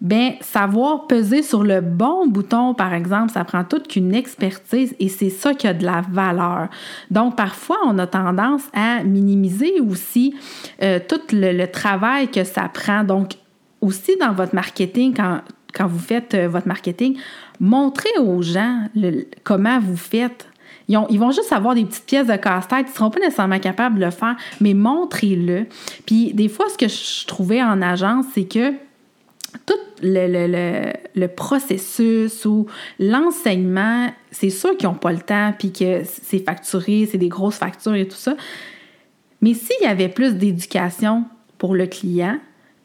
Bien, 0.00 0.34
savoir 0.40 1.06
peser 1.06 1.42
sur 1.42 1.62
le 1.62 1.80
bon 1.80 2.26
bouton, 2.26 2.74
par 2.74 2.92
exemple, 2.92 3.32
ça 3.32 3.44
prend 3.44 3.64
toute 3.64 3.88
qu'une 3.88 4.14
expertise 4.14 4.94
et 4.98 5.08
c'est 5.08 5.30
ça 5.30 5.54
qui 5.54 5.66
a 5.66 5.72
de 5.72 5.84
la 5.84 6.02
valeur. 6.10 6.68
Donc, 7.10 7.36
parfois, 7.36 7.78
on 7.86 7.98
a 7.98 8.06
tendance 8.06 8.64
à 8.74 9.02
minimiser 9.04 9.80
aussi 9.80 10.34
euh, 10.82 10.98
tout 11.08 11.20
le, 11.32 11.64
travail 11.66 12.28
que 12.28 12.44
ça 12.44 12.68
prend. 12.68 13.04
Donc, 13.04 13.34
aussi 13.80 14.16
dans 14.20 14.32
votre 14.32 14.54
marketing, 14.54 15.14
quand, 15.14 15.40
quand 15.74 15.86
vous 15.86 15.98
faites 15.98 16.34
euh, 16.34 16.48
votre 16.48 16.68
marketing, 16.68 17.18
montrez 17.60 18.16
aux 18.20 18.42
gens 18.42 18.88
comment 19.42 19.78
vous 19.80 19.96
faites. 19.96 20.48
Ils, 20.88 21.18
vont 21.18 21.30
juste 21.30 21.52
avoir 21.52 21.74
des 21.74 21.84
petites 21.84 22.04
pièces 22.04 22.26
de 22.26 22.36
casse-tête, 22.36 22.86
ils 22.86 22.90
ne 22.90 22.94
seront 22.94 23.10
pas 23.10 23.20
nécessairement 23.20 23.58
capables 23.58 23.98
de 23.98 24.04
le 24.04 24.10
faire, 24.10 24.36
mais 24.60 24.74
montrez-le. 24.74 25.66
Puis 26.04 26.34
des 26.34 26.48
fois, 26.48 26.66
ce 26.68 26.76
que 26.76 26.88
je 26.88 27.26
trouvais 27.26 27.62
en 27.62 27.80
agence, 27.80 28.26
c'est 28.34 28.44
que 28.44 28.72
tout 29.64 29.74
le, 30.02 31.26
processus 31.28 32.44
ou 32.44 32.66
l'enseignement, 32.98 34.08
c'est 34.30 34.50
sûr 34.50 34.76
qu'ils 34.76 34.88
n'ont 34.88 34.94
pas 34.94 35.12
le 35.12 35.20
temps, 35.20 35.54
puis 35.58 35.72
que 35.72 36.02
c'est 36.04 36.44
facturé, 36.44 37.08
c'est 37.10 37.18
des 37.18 37.28
grosses 37.28 37.56
factures 37.56 37.94
et 37.94 38.06
tout 38.06 38.16
ça. 38.16 38.36
Mais 39.40 39.54
s'il 39.54 39.82
y 39.82 39.86
avait 39.86 40.08
plus 40.08 40.34
d'éducation 40.34 41.24
pour 41.56 41.74
le 41.74 41.86
client, 41.86 42.38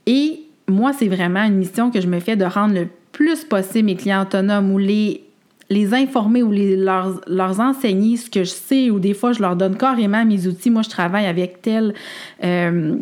et 0.06 0.49
moi, 0.70 0.94
c'est 0.94 1.08
vraiment 1.08 1.44
une 1.44 1.56
mission 1.56 1.92
que 1.92 2.02
je 2.02 2.08
me 2.08 2.20
fais 2.20 2.36
de 2.36 2.46
rendre 2.46 2.74
le 2.74 2.88
plus 3.12 3.44
possible 3.44 3.88
mes 3.88 3.96
clients 3.96 4.22
autonomes 4.22 4.72
ou 4.72 4.78
les, 4.78 5.29
les 5.70 5.94
informer 5.94 6.42
ou 6.42 6.52
les, 6.52 6.76
leur, 6.76 7.22
leur, 7.28 7.60
enseigner 7.60 8.18
ce 8.18 8.30
que 8.30 8.44
je 8.44 8.50
sais 8.50 8.90
ou 8.90 9.00
des 9.00 9.14
fois 9.14 9.34
je 9.34 9.42
leur 9.42 9.56
donne 9.56 9.78
carrément 9.78 10.26
mes 10.26 10.48
outils. 10.48 10.70
Moi, 10.70 10.82
je 10.82 10.90
travaille 10.90 11.28
avec 11.28 11.62
tel, 11.62 11.94
euh, 12.44 12.96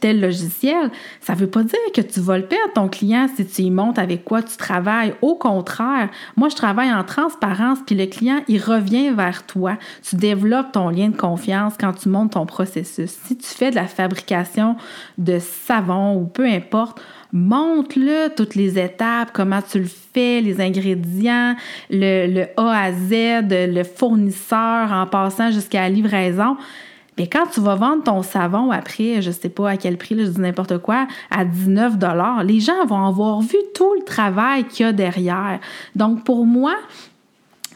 tel 0.00 0.20
logiciel. 0.20 0.90
Ça 1.20 1.34
ne 1.34 1.38
veut 1.38 1.46
pas 1.46 1.62
dire 1.62 1.78
que 1.94 2.02
tu 2.02 2.20
vas 2.20 2.36
le 2.36 2.44
perdre, 2.44 2.72
ton 2.74 2.88
client, 2.88 3.26
si 3.34 3.46
tu 3.46 3.62
y 3.62 3.70
montes 3.70 3.98
avec 3.98 4.24
quoi 4.24 4.42
tu 4.42 4.56
travailles. 4.56 5.14
Au 5.22 5.34
contraire, 5.34 6.10
moi, 6.36 6.48
je 6.48 6.56
travaille 6.56 6.92
en 6.92 7.04
transparence, 7.04 7.78
puis 7.86 7.94
le 7.94 8.06
client, 8.06 8.40
il 8.48 8.62
revient 8.62 9.10
vers 9.10 9.46
toi. 9.46 9.78
Tu 10.02 10.16
développes 10.16 10.72
ton 10.72 10.90
lien 10.90 11.08
de 11.08 11.16
confiance 11.16 11.74
quand 11.80 11.92
tu 11.92 12.08
montes 12.08 12.32
ton 12.32 12.44
processus. 12.44 13.10
Si 13.24 13.36
tu 13.36 13.46
fais 13.46 13.70
de 13.70 13.76
la 13.76 13.86
fabrication 13.86 14.76
de 15.16 15.38
savon 15.38 16.16
ou 16.16 16.26
peu 16.26 16.44
importe, 16.44 17.00
montre-le 17.32 18.34
toutes 18.34 18.54
les 18.54 18.78
étapes, 18.78 19.30
comment 19.32 19.62
tu 19.62 19.78
le 19.78 19.88
fais, 20.12 20.40
les 20.40 20.60
ingrédients, 20.60 21.54
le, 21.90 22.46
A 22.56 22.84
à 22.84 22.92
Z, 22.92 23.46
le 23.50 23.82
fournisseur 23.84 24.92
en 24.92 25.06
passant 25.06 25.50
jusqu'à 25.50 25.82
la 25.82 25.88
livraison. 25.88 26.56
Mais 27.18 27.26
quand 27.26 27.46
tu 27.52 27.60
vas 27.60 27.74
vendre 27.74 28.02
ton 28.02 28.22
savon 28.22 28.70
après, 28.70 29.20
je 29.20 29.30
sais 29.30 29.50
pas 29.50 29.70
à 29.70 29.76
quel 29.76 29.98
prix, 29.98 30.16
je 30.18 30.30
dis 30.30 30.40
n'importe 30.40 30.78
quoi, 30.78 31.06
à 31.30 31.44
19 31.44 31.94
les 32.44 32.60
gens 32.60 32.86
vont 32.86 33.04
avoir 33.04 33.40
vu 33.40 33.58
tout 33.74 33.94
le 33.94 34.04
travail 34.04 34.64
qu'il 34.64 34.86
y 34.86 34.88
a 34.88 34.92
derrière. 34.92 35.60
Donc 35.94 36.24
pour 36.24 36.46
moi, 36.46 36.76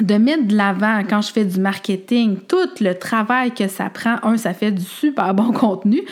de 0.00 0.14
mettre 0.14 0.46
de 0.46 0.56
l'avant 0.56 1.02
quand 1.08 1.22
je 1.22 1.30
fais 1.30 1.44
du 1.44 1.60
marketing, 1.60 2.38
tout 2.48 2.68
le 2.80 2.94
travail 2.94 3.52
que 3.52 3.68
ça 3.68 3.90
prend, 3.90 4.16
un, 4.22 4.36
ça 4.36 4.54
fait 4.54 4.72
du 4.72 4.82
super 4.82 5.34
bon 5.34 5.52
contenu, 5.52 6.02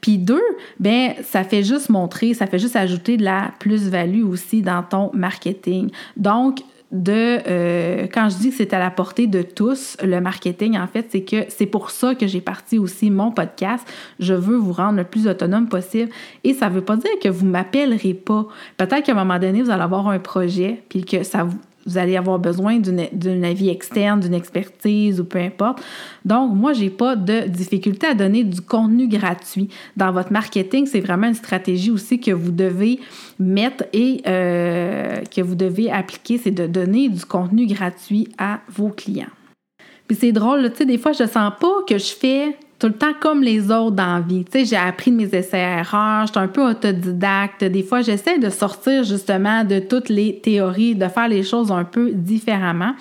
puis 0.00 0.18
deux, 0.18 0.42
ben 0.80 1.14
ça 1.24 1.44
fait 1.44 1.62
juste 1.62 1.88
montrer, 1.88 2.34
ça 2.34 2.46
fait 2.46 2.58
juste 2.58 2.76
ajouter 2.76 3.16
de 3.16 3.24
la 3.24 3.52
plus-value 3.58 4.24
aussi 4.24 4.62
dans 4.62 4.82
ton 4.82 5.10
marketing. 5.12 5.90
Donc, 6.16 6.60
de 6.90 7.38
euh, 7.46 8.06
quand 8.12 8.30
je 8.30 8.38
dis 8.38 8.50
que 8.50 8.56
c'est 8.56 8.72
à 8.72 8.78
la 8.78 8.90
portée 8.90 9.26
de 9.26 9.42
tous 9.42 9.98
le 10.02 10.20
marketing 10.20 10.78
en 10.78 10.86
fait 10.86 11.06
c'est 11.10 11.20
que 11.20 11.44
c'est 11.48 11.66
pour 11.66 11.90
ça 11.90 12.14
que 12.14 12.26
j'ai 12.26 12.40
parti 12.40 12.78
aussi 12.78 13.10
mon 13.10 13.30
podcast. 13.30 13.86
Je 14.20 14.32
veux 14.32 14.56
vous 14.56 14.72
rendre 14.72 14.96
le 14.96 15.04
plus 15.04 15.28
autonome 15.28 15.68
possible. 15.68 16.10
Et 16.44 16.54
ça 16.54 16.68
veut 16.68 16.80
pas 16.80 16.96
dire 16.96 17.10
que 17.22 17.28
vous 17.28 17.44
m'appellerez 17.44 18.14
pas. 18.14 18.46
Peut-être 18.78 19.04
qu'à 19.04 19.12
un 19.12 19.16
moment 19.16 19.38
donné 19.38 19.62
vous 19.62 19.70
allez 19.70 19.82
avoir 19.82 20.08
un 20.08 20.18
projet 20.18 20.82
puis 20.88 21.04
que 21.04 21.24
ça 21.24 21.44
vous 21.44 21.58
vous 21.88 21.98
allez 21.98 22.16
avoir 22.16 22.38
besoin 22.38 22.78
d'un 22.78 23.42
avis 23.42 23.70
externe, 23.70 24.20
d'une 24.20 24.34
expertise 24.34 25.20
ou 25.20 25.24
peu 25.24 25.38
importe. 25.38 25.82
Donc, 26.24 26.54
moi, 26.54 26.72
je 26.74 26.82
n'ai 26.82 26.90
pas 26.90 27.16
de 27.16 27.48
difficulté 27.48 28.06
à 28.06 28.14
donner 28.14 28.44
du 28.44 28.60
contenu 28.60 29.08
gratuit. 29.08 29.68
Dans 29.96 30.12
votre 30.12 30.32
marketing, 30.32 30.86
c'est 30.86 31.00
vraiment 31.00 31.28
une 31.28 31.34
stratégie 31.34 31.90
aussi 31.90 32.20
que 32.20 32.30
vous 32.30 32.52
devez 32.52 33.00
mettre 33.38 33.84
et 33.92 34.22
euh, 34.26 35.22
que 35.34 35.40
vous 35.40 35.54
devez 35.54 35.90
appliquer, 35.90 36.38
c'est 36.38 36.50
de 36.50 36.66
donner 36.66 37.08
du 37.08 37.24
contenu 37.24 37.66
gratuit 37.66 38.28
à 38.36 38.60
vos 38.68 38.90
clients. 38.90 39.26
Puis 40.06 40.16
c'est 40.20 40.32
drôle, 40.32 40.70
tu 40.70 40.78
sais, 40.78 40.86
des 40.86 40.98
fois, 40.98 41.12
je 41.12 41.22
ne 41.22 41.28
sens 41.28 41.52
pas 41.60 41.82
que 41.86 41.98
je 41.98 42.12
fais 42.14 42.56
tout 42.78 42.86
le 42.86 42.92
temps 42.92 43.12
comme 43.18 43.42
les 43.42 43.72
autres 43.72 43.96
dans 43.96 44.14
la 44.14 44.20
vie. 44.20 44.44
Tu 44.44 44.60
sais, 44.60 44.64
j'ai 44.64 44.76
appris 44.76 45.10
de 45.10 45.16
mes 45.16 45.34
essais-erreurs, 45.34 46.26
je 46.26 46.32
suis 46.32 46.40
un 46.40 46.46
peu 46.46 46.62
autodidacte. 46.62 47.64
Des 47.64 47.82
fois, 47.82 48.02
j'essaie 48.02 48.38
de 48.38 48.50
sortir 48.50 49.02
justement 49.02 49.64
de 49.64 49.80
toutes 49.80 50.08
les 50.08 50.38
théories, 50.38 50.94
de 50.94 51.08
faire 51.08 51.28
les 51.28 51.42
choses 51.42 51.72
un 51.72 51.82
peu 51.82 52.12
différemment. 52.12 52.94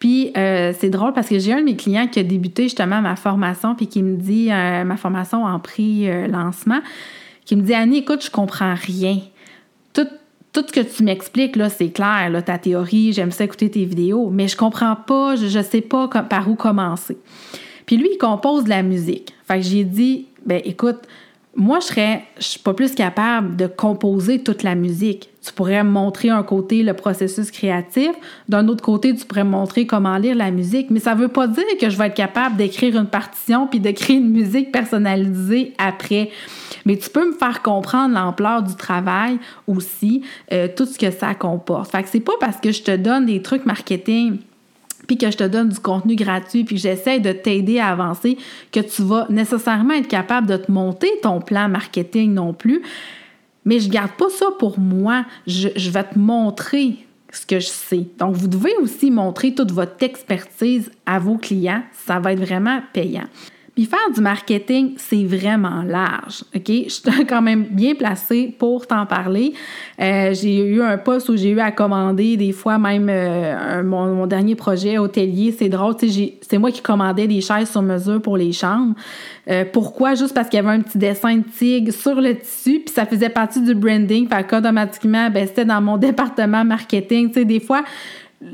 Puis 0.00 0.32
euh, 0.36 0.72
c'est 0.76 0.90
drôle 0.90 1.12
parce 1.12 1.28
que 1.28 1.38
j'ai 1.38 1.52
un 1.52 1.60
de 1.60 1.64
mes 1.64 1.76
clients 1.76 2.08
qui 2.08 2.18
a 2.18 2.24
débuté 2.24 2.64
justement 2.64 3.00
ma 3.00 3.14
formation 3.14 3.76
puis 3.76 3.86
qui 3.86 4.02
me 4.02 4.16
dit 4.16 4.50
euh, 4.50 4.82
ma 4.82 4.96
formation 4.96 5.44
en 5.44 5.60
prix 5.60 6.10
euh, 6.10 6.26
lancement, 6.26 6.80
qui 7.44 7.54
me 7.54 7.62
dit 7.62 7.74
Annie, 7.74 7.98
écoute, 7.98 8.24
je 8.24 8.30
comprends 8.30 8.74
rien. 8.74 9.18
Tout, 10.54 10.66
ce 10.66 10.72
que 10.72 10.80
tu 10.80 11.02
m'expliques, 11.02 11.56
là, 11.56 11.70
c'est 11.70 11.88
clair, 11.88 12.30
ta 12.44 12.58
théorie, 12.58 13.14
j'aime 13.14 13.30
ça 13.30 13.44
écouter 13.44 13.70
tes 13.70 13.86
vidéos, 13.86 14.28
mais 14.28 14.48
je 14.48 14.56
comprends 14.56 14.96
pas, 14.96 15.34
je 15.34 15.56
ne 15.56 15.62
sais 15.62 15.80
pas 15.80 16.08
par 16.08 16.50
où 16.50 16.56
commencer. 16.56 17.16
Puis 17.92 18.00
lui, 18.00 18.08
il 18.10 18.16
compose 18.16 18.68
la 18.68 18.82
musique. 18.82 19.34
Fait 19.46 19.56
que 19.56 19.66
j'ai 19.66 19.84
dit, 19.84 20.24
ben 20.46 20.62
écoute, 20.64 21.00
moi, 21.54 21.78
je 21.78 21.88
serais, 21.88 22.24
je 22.38 22.44
suis 22.44 22.58
pas 22.58 22.72
plus 22.72 22.94
capable 22.94 23.54
de 23.54 23.66
composer 23.66 24.42
toute 24.42 24.62
la 24.62 24.74
musique. 24.74 25.28
Tu 25.42 25.52
pourrais 25.52 25.84
me 25.84 25.90
montrer 25.90 26.30
un 26.30 26.42
côté 26.42 26.82
le 26.84 26.94
processus 26.94 27.50
créatif, 27.50 28.08
d'un 28.48 28.66
autre 28.68 28.82
côté, 28.82 29.14
tu 29.14 29.26
pourrais 29.26 29.44
me 29.44 29.50
montrer 29.50 29.84
comment 29.86 30.16
lire 30.16 30.34
la 30.34 30.50
musique, 30.50 30.88
mais 30.88 31.00
ça 31.00 31.14
veut 31.14 31.28
pas 31.28 31.46
dire 31.46 31.66
que 31.78 31.90
je 31.90 31.98
vais 31.98 32.06
être 32.06 32.14
capable 32.14 32.56
d'écrire 32.56 32.96
une 32.96 33.08
partition 33.08 33.66
puis 33.66 33.78
de 33.78 33.90
créer 33.90 34.16
une 34.16 34.30
musique 34.30 34.72
personnalisée 34.72 35.74
après. 35.76 36.30
Mais 36.86 36.96
tu 36.96 37.10
peux 37.10 37.28
me 37.28 37.36
faire 37.36 37.60
comprendre 37.60 38.14
l'ampleur 38.14 38.62
du 38.62 38.74
travail 38.74 39.38
aussi, 39.66 40.22
euh, 40.50 40.66
tout 40.74 40.86
ce 40.86 40.98
que 40.98 41.10
ça 41.10 41.34
comporte. 41.34 41.90
Fait 41.90 42.02
que 42.02 42.08
c'est 42.08 42.20
pas 42.20 42.32
parce 42.40 42.56
que 42.56 42.72
je 42.72 42.82
te 42.84 42.96
donne 42.96 43.26
des 43.26 43.42
trucs 43.42 43.66
marketing 43.66 44.38
puis 45.06 45.16
que 45.18 45.30
je 45.30 45.36
te 45.36 45.44
donne 45.44 45.68
du 45.68 45.78
contenu 45.78 46.16
gratuit, 46.16 46.64
puis 46.64 46.76
j'essaie 46.76 47.20
de 47.20 47.32
t'aider 47.32 47.78
à 47.78 47.88
avancer, 47.88 48.38
que 48.70 48.80
tu 48.80 49.02
vas 49.02 49.26
nécessairement 49.30 49.94
être 49.94 50.08
capable 50.08 50.46
de 50.46 50.56
te 50.56 50.70
monter 50.70 51.10
ton 51.22 51.40
plan 51.40 51.68
marketing 51.68 52.34
non 52.34 52.54
plus. 52.54 52.82
Mais 53.64 53.80
je 53.80 53.88
garde 53.88 54.12
pas 54.12 54.28
ça 54.30 54.46
pour 54.58 54.78
moi. 54.78 55.24
Je, 55.46 55.68
je 55.76 55.90
vais 55.90 56.04
te 56.04 56.18
montrer 56.18 56.96
ce 57.32 57.46
que 57.46 57.60
je 57.60 57.66
sais. 57.66 58.06
Donc, 58.18 58.34
vous 58.36 58.48
devez 58.48 58.74
aussi 58.80 59.10
montrer 59.10 59.54
toute 59.54 59.72
votre 59.72 60.02
expertise 60.02 60.90
à 61.06 61.18
vos 61.18 61.38
clients. 61.38 61.82
Ça 61.92 62.18
va 62.18 62.32
être 62.32 62.40
vraiment 62.40 62.80
payant. 62.92 63.26
Puis 63.74 63.86
faire 63.86 64.10
du 64.14 64.20
marketing, 64.20 64.92
c'est 64.98 65.24
vraiment 65.24 65.82
large. 65.82 66.44
OK? 66.54 66.68
Je 66.68 66.88
suis 66.90 67.26
quand 67.28 67.40
même 67.40 67.64
bien 67.70 67.94
placée 67.94 68.54
pour 68.58 68.86
t'en 68.86 69.06
parler. 69.06 69.54
Euh, 69.98 70.34
j'ai 70.34 70.58
eu 70.58 70.82
un 70.82 70.98
poste 70.98 71.30
où 71.30 71.36
j'ai 71.38 71.50
eu 71.50 71.60
à 71.60 71.70
commander 71.70 72.36
des 72.36 72.52
fois 72.52 72.78
même 72.78 73.08
euh, 73.08 73.82
mon, 73.82 74.26
dernier 74.26 74.56
projet 74.56 74.98
hôtelier. 74.98 75.54
C'est 75.58 75.70
drôle, 75.70 75.94
c'est 75.98 76.58
moi 76.58 76.70
qui 76.70 76.82
commandais 76.82 77.26
des 77.26 77.40
chaises 77.40 77.70
sur 77.70 77.80
mesure 77.80 78.20
pour 78.20 78.36
les 78.36 78.52
chambres. 78.52 78.94
Euh, 79.48 79.64
pourquoi? 79.72 80.14
Juste 80.16 80.34
parce 80.34 80.50
qu'il 80.50 80.58
y 80.58 80.60
avait 80.60 80.76
un 80.76 80.82
petit 80.82 80.98
dessin 80.98 81.38
de 81.38 81.44
tigre 81.58 81.92
sur 81.92 82.20
le 82.20 82.36
tissu, 82.36 82.80
puis 82.80 82.94
ça 82.94 83.06
faisait 83.06 83.30
partie 83.30 83.62
du 83.62 83.74
branding. 83.74 84.28
Fait 84.28 84.46
qu'automatiquement, 84.46 85.30
ben, 85.30 85.46
c'était 85.46 85.64
dans 85.64 85.80
mon 85.80 85.96
département 85.98 86.62
marketing. 86.62 87.32
Des 87.32 87.60
fois, 87.60 87.84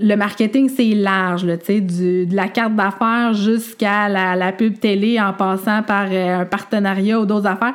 le 0.01 0.17
marketing, 0.17 0.69
c'est 0.69 0.95
large, 0.95 1.45
là, 1.45 1.57
du, 1.57 2.27
de 2.27 2.37
la 2.37 2.49
carte 2.49 2.77
d'affaires 2.77 3.33
jusqu'à 3.33 4.09
la, 4.09 4.53
pub 4.53 4.79
télé 4.79 5.21
en 5.21 5.33
passant 5.33 5.83
par 5.83 6.07
euh, 6.11 6.41
un 6.41 6.45
partenariat 6.45 7.19
ou 7.19 7.25
d'autres 7.25 7.47
affaires. 7.47 7.75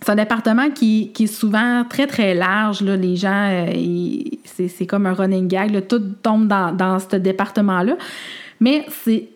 C'est 0.00 0.12
un 0.12 0.16
département 0.16 0.70
qui, 0.70 1.12
est 1.18 1.26
souvent 1.26 1.84
très, 1.88 2.06
très 2.06 2.34
large. 2.34 2.82
Là. 2.82 2.96
Les 2.96 3.16
gens, 3.16 3.50
euh, 3.50 4.22
c'est 4.44 4.86
comme 4.86 5.06
un 5.06 5.12
running 5.12 5.48
gag. 5.48 5.86
Tout 5.88 5.98
tombe 6.22 6.46
dans, 6.46 6.72
dans 6.72 6.98
ce 7.00 7.16
département-là. 7.16 7.96
Mais 8.60 8.86
c'est 8.88 9.28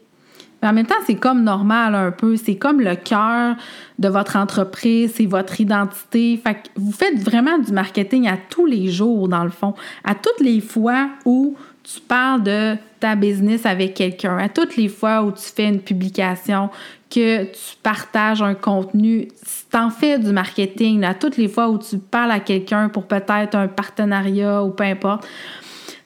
en 0.64 0.72
même 0.72 0.86
temps, 0.86 0.94
c'est 1.04 1.16
comme 1.16 1.42
normal 1.42 1.94
un 1.96 2.12
peu. 2.12 2.36
C'est 2.36 2.54
comme 2.54 2.80
le 2.80 2.94
cœur 2.94 3.56
de 3.98 4.08
votre 4.08 4.36
entreprise, 4.36 5.12
c'est 5.16 5.26
votre 5.26 5.60
identité. 5.60 6.36
Fait 6.36 6.54
que 6.54 6.68
vous 6.76 6.92
faites 6.92 7.18
vraiment 7.18 7.58
du 7.58 7.72
marketing 7.72 8.28
à 8.28 8.36
tous 8.36 8.66
les 8.66 8.88
jours, 8.88 9.28
dans 9.28 9.42
le 9.42 9.50
fond. 9.50 9.74
À 10.04 10.14
toutes 10.14 10.40
les 10.40 10.60
fois 10.60 11.08
où 11.24 11.56
tu 11.84 12.00
parles 12.00 12.42
de 12.42 12.76
ta 13.00 13.16
business 13.16 13.66
avec 13.66 13.94
quelqu'un, 13.94 14.38
à 14.38 14.48
toutes 14.48 14.76
les 14.76 14.88
fois 14.88 15.22
où 15.22 15.32
tu 15.32 15.42
fais 15.42 15.68
une 15.68 15.80
publication, 15.80 16.70
que 17.10 17.44
tu 17.44 17.76
partages 17.82 18.40
un 18.40 18.54
contenu, 18.54 19.28
tu 19.70 19.76
en 19.76 19.90
fais 19.90 20.18
du 20.18 20.32
marketing, 20.32 21.04
à 21.04 21.14
toutes 21.14 21.36
les 21.36 21.48
fois 21.48 21.68
où 21.68 21.78
tu 21.78 21.98
parles 21.98 22.30
à 22.30 22.40
quelqu'un 22.40 22.88
pour 22.88 23.06
peut-être 23.06 23.54
un 23.54 23.68
partenariat 23.68 24.62
ou 24.62 24.70
peu 24.70 24.84
importe. 24.84 25.26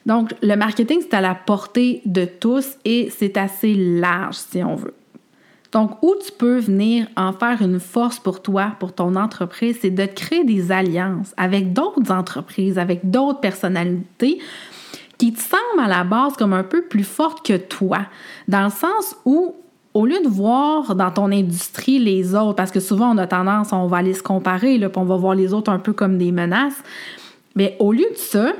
Donc, 0.05 0.33
le 0.41 0.55
marketing, 0.55 0.99
c'est 1.01 1.13
à 1.13 1.21
la 1.21 1.35
portée 1.35 2.01
de 2.05 2.25
tous 2.25 2.77
et 2.83 3.09
c'est 3.15 3.37
assez 3.37 3.73
large 3.73 4.35
si 4.35 4.63
on 4.63 4.75
veut. 4.75 4.93
Donc, 5.71 6.01
où 6.01 6.15
tu 6.25 6.31
peux 6.31 6.59
venir 6.59 7.07
en 7.15 7.33
faire 7.33 7.61
une 7.61 7.79
force 7.79 8.19
pour 8.19 8.41
toi, 8.41 8.73
pour 8.79 8.93
ton 8.93 9.15
entreprise, 9.15 9.77
c'est 9.81 9.91
de 9.91 10.05
créer 10.05 10.43
des 10.43 10.71
alliances 10.71 11.33
avec 11.37 11.73
d'autres 11.73 12.11
entreprises, 12.11 12.79
avec 12.79 13.09
d'autres 13.09 13.41
personnalités 13.41 14.39
qui 15.17 15.33
te 15.33 15.39
semblent 15.39 15.83
à 15.83 15.87
la 15.87 16.03
base 16.03 16.33
comme 16.37 16.53
un 16.53 16.63
peu 16.63 16.83
plus 16.83 17.03
fortes 17.03 17.45
que 17.45 17.57
toi, 17.57 17.99
dans 18.47 18.65
le 18.65 18.69
sens 18.69 19.15
où 19.25 19.55
au 19.93 20.05
lieu 20.05 20.21
de 20.23 20.27
voir 20.27 20.95
dans 20.95 21.09
ton 21.09 21.31
industrie 21.31 21.97
les 21.97 22.35
autres, 22.35 22.55
parce 22.55 22.71
que 22.71 22.79
souvent 22.79 23.15
on 23.15 23.17
a 23.17 23.25
tendance, 23.25 23.73
on 23.73 23.87
va 23.87 23.97
aller 23.97 24.13
se 24.13 24.21
comparer, 24.21 24.77
là, 24.77 24.89
puis 24.89 25.01
on 25.01 25.05
va 25.05 25.15
voir 25.15 25.33
les 25.33 25.53
autres 25.53 25.71
un 25.71 25.79
peu 25.79 25.93
comme 25.93 26.19
des 26.19 26.31
menaces, 26.31 26.83
mais 27.55 27.75
au 27.79 27.91
lieu 27.91 28.05
de 28.11 28.17
ça, 28.17 28.51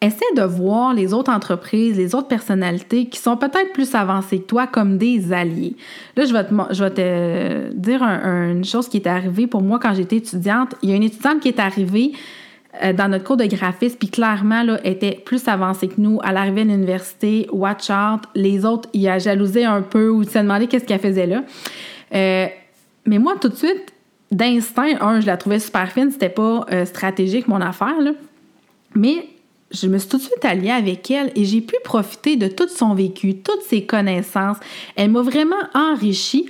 essaie 0.00 0.34
de 0.36 0.42
voir 0.42 0.94
les 0.94 1.12
autres 1.12 1.32
entreprises, 1.32 1.96
les 1.96 2.14
autres 2.14 2.28
personnalités 2.28 3.06
qui 3.06 3.18
sont 3.18 3.36
peut-être 3.36 3.72
plus 3.72 3.94
avancées 3.94 4.38
que 4.38 4.46
toi 4.46 4.66
comme 4.66 4.98
des 4.98 5.32
alliés. 5.32 5.76
Là, 6.16 6.24
je 6.24 6.32
vais 6.32 6.44
te, 6.44 6.54
je 6.70 6.84
vais 6.84 6.90
te 6.90 7.72
dire 7.72 8.02
une 8.02 8.64
chose 8.64 8.88
qui 8.88 8.98
est 8.98 9.06
arrivée 9.06 9.46
pour 9.46 9.62
moi 9.62 9.78
quand 9.78 9.94
j'étais 9.94 10.16
étudiante. 10.16 10.74
Il 10.82 10.90
y 10.90 10.92
a 10.92 10.96
une 10.96 11.02
étudiante 11.02 11.40
qui 11.40 11.48
est 11.48 11.58
arrivée 11.58 12.12
euh, 12.82 12.92
dans 12.92 13.08
notre 13.08 13.24
cours 13.24 13.36
de 13.36 13.46
graphisme, 13.46 13.96
puis 13.98 14.08
clairement, 14.08 14.62
là, 14.62 14.80
était 14.84 15.12
plus 15.24 15.46
avancée 15.48 15.88
que 15.88 16.00
nous. 16.00 16.18
À 16.22 16.32
l'arrivée 16.32 16.62
à 16.62 16.64
l'université, 16.64 17.46
watch 17.52 17.90
out, 17.90 18.22
les 18.34 18.64
autres, 18.64 18.88
il 18.92 19.06
a 19.08 19.18
jalousé 19.18 19.64
un 19.64 19.82
peu 19.82 20.08
ou 20.08 20.24
se 20.24 20.38
demandé 20.38 20.66
qu'est-ce 20.66 20.84
qu'elle 20.84 21.00
faisait 21.00 21.26
là. 21.26 21.44
Euh, 22.14 22.46
mais 23.06 23.18
moi, 23.18 23.34
tout 23.40 23.48
de 23.48 23.54
suite, 23.54 23.92
d'instinct, 24.30 24.96
un, 25.00 25.20
je 25.20 25.26
la 25.26 25.36
trouvais 25.36 25.58
super 25.58 25.90
fine, 25.92 26.10
c'était 26.10 26.28
pas 26.28 26.66
euh, 26.72 26.84
stratégique 26.84 27.48
mon 27.48 27.60
affaire, 27.60 28.00
là. 28.00 28.12
Mais 28.94 29.28
je 29.70 29.88
me 29.88 29.98
suis 29.98 30.08
tout 30.08 30.18
de 30.18 30.22
suite 30.22 30.44
alliée 30.44 30.70
avec 30.70 31.10
elle 31.10 31.32
et 31.34 31.44
j'ai 31.44 31.60
pu 31.60 31.76
profiter 31.84 32.36
de 32.36 32.48
tout 32.48 32.68
son 32.68 32.94
vécu, 32.94 33.36
toutes 33.36 33.62
ses 33.62 33.84
connaissances. 33.84 34.56
Elle 34.96 35.10
m'a 35.10 35.22
vraiment 35.22 35.56
enrichie. 35.74 36.46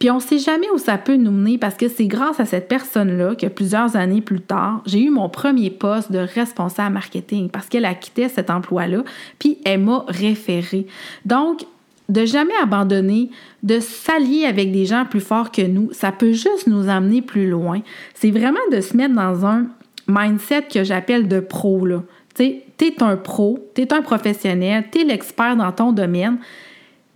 Puis 0.00 0.10
on 0.10 0.16
ne 0.16 0.20
sait 0.20 0.38
jamais 0.38 0.66
où 0.74 0.78
ça 0.78 0.96
peut 0.96 1.16
nous 1.16 1.30
mener 1.30 1.58
parce 1.58 1.74
que 1.74 1.86
c'est 1.86 2.06
grâce 2.06 2.40
à 2.40 2.46
cette 2.46 2.68
personne-là 2.68 3.34
que 3.34 3.46
plusieurs 3.46 3.96
années 3.96 4.22
plus 4.22 4.40
tard, 4.40 4.82
j'ai 4.86 5.02
eu 5.02 5.10
mon 5.10 5.28
premier 5.28 5.68
poste 5.68 6.10
de 6.10 6.18
responsable 6.18 6.94
marketing 6.94 7.50
parce 7.50 7.68
qu'elle 7.68 7.84
a 7.84 7.94
quitté 7.94 8.26
cet 8.30 8.48
emploi-là, 8.48 9.04
puis 9.38 9.58
elle 9.66 9.80
m'a 9.80 10.06
référé. 10.08 10.86
Donc, 11.26 11.66
de 12.08 12.24
jamais 12.24 12.54
abandonner, 12.62 13.30
de 13.62 13.78
s'allier 13.78 14.46
avec 14.46 14.72
des 14.72 14.86
gens 14.86 15.04
plus 15.04 15.20
forts 15.20 15.52
que 15.52 15.62
nous, 15.62 15.92
ça 15.92 16.12
peut 16.12 16.32
juste 16.32 16.66
nous 16.66 16.88
amener 16.88 17.20
plus 17.20 17.48
loin. 17.48 17.82
C'est 18.14 18.30
vraiment 18.30 18.58
de 18.72 18.80
se 18.80 18.96
mettre 18.96 19.14
dans 19.14 19.44
un 19.44 19.66
mindset 20.08 20.62
que 20.62 20.82
j'appelle 20.82 21.28
de 21.28 21.40
pro. 21.40 21.86
Tu 22.34 22.62
es 22.80 23.02
un 23.02 23.16
pro, 23.18 23.58
tu 23.74 23.82
es 23.82 23.92
un 23.92 24.00
professionnel, 24.00 24.86
tu 24.90 25.02
es 25.02 25.04
l'expert 25.04 25.56
dans 25.56 25.72
ton 25.72 25.92
domaine. 25.92 26.38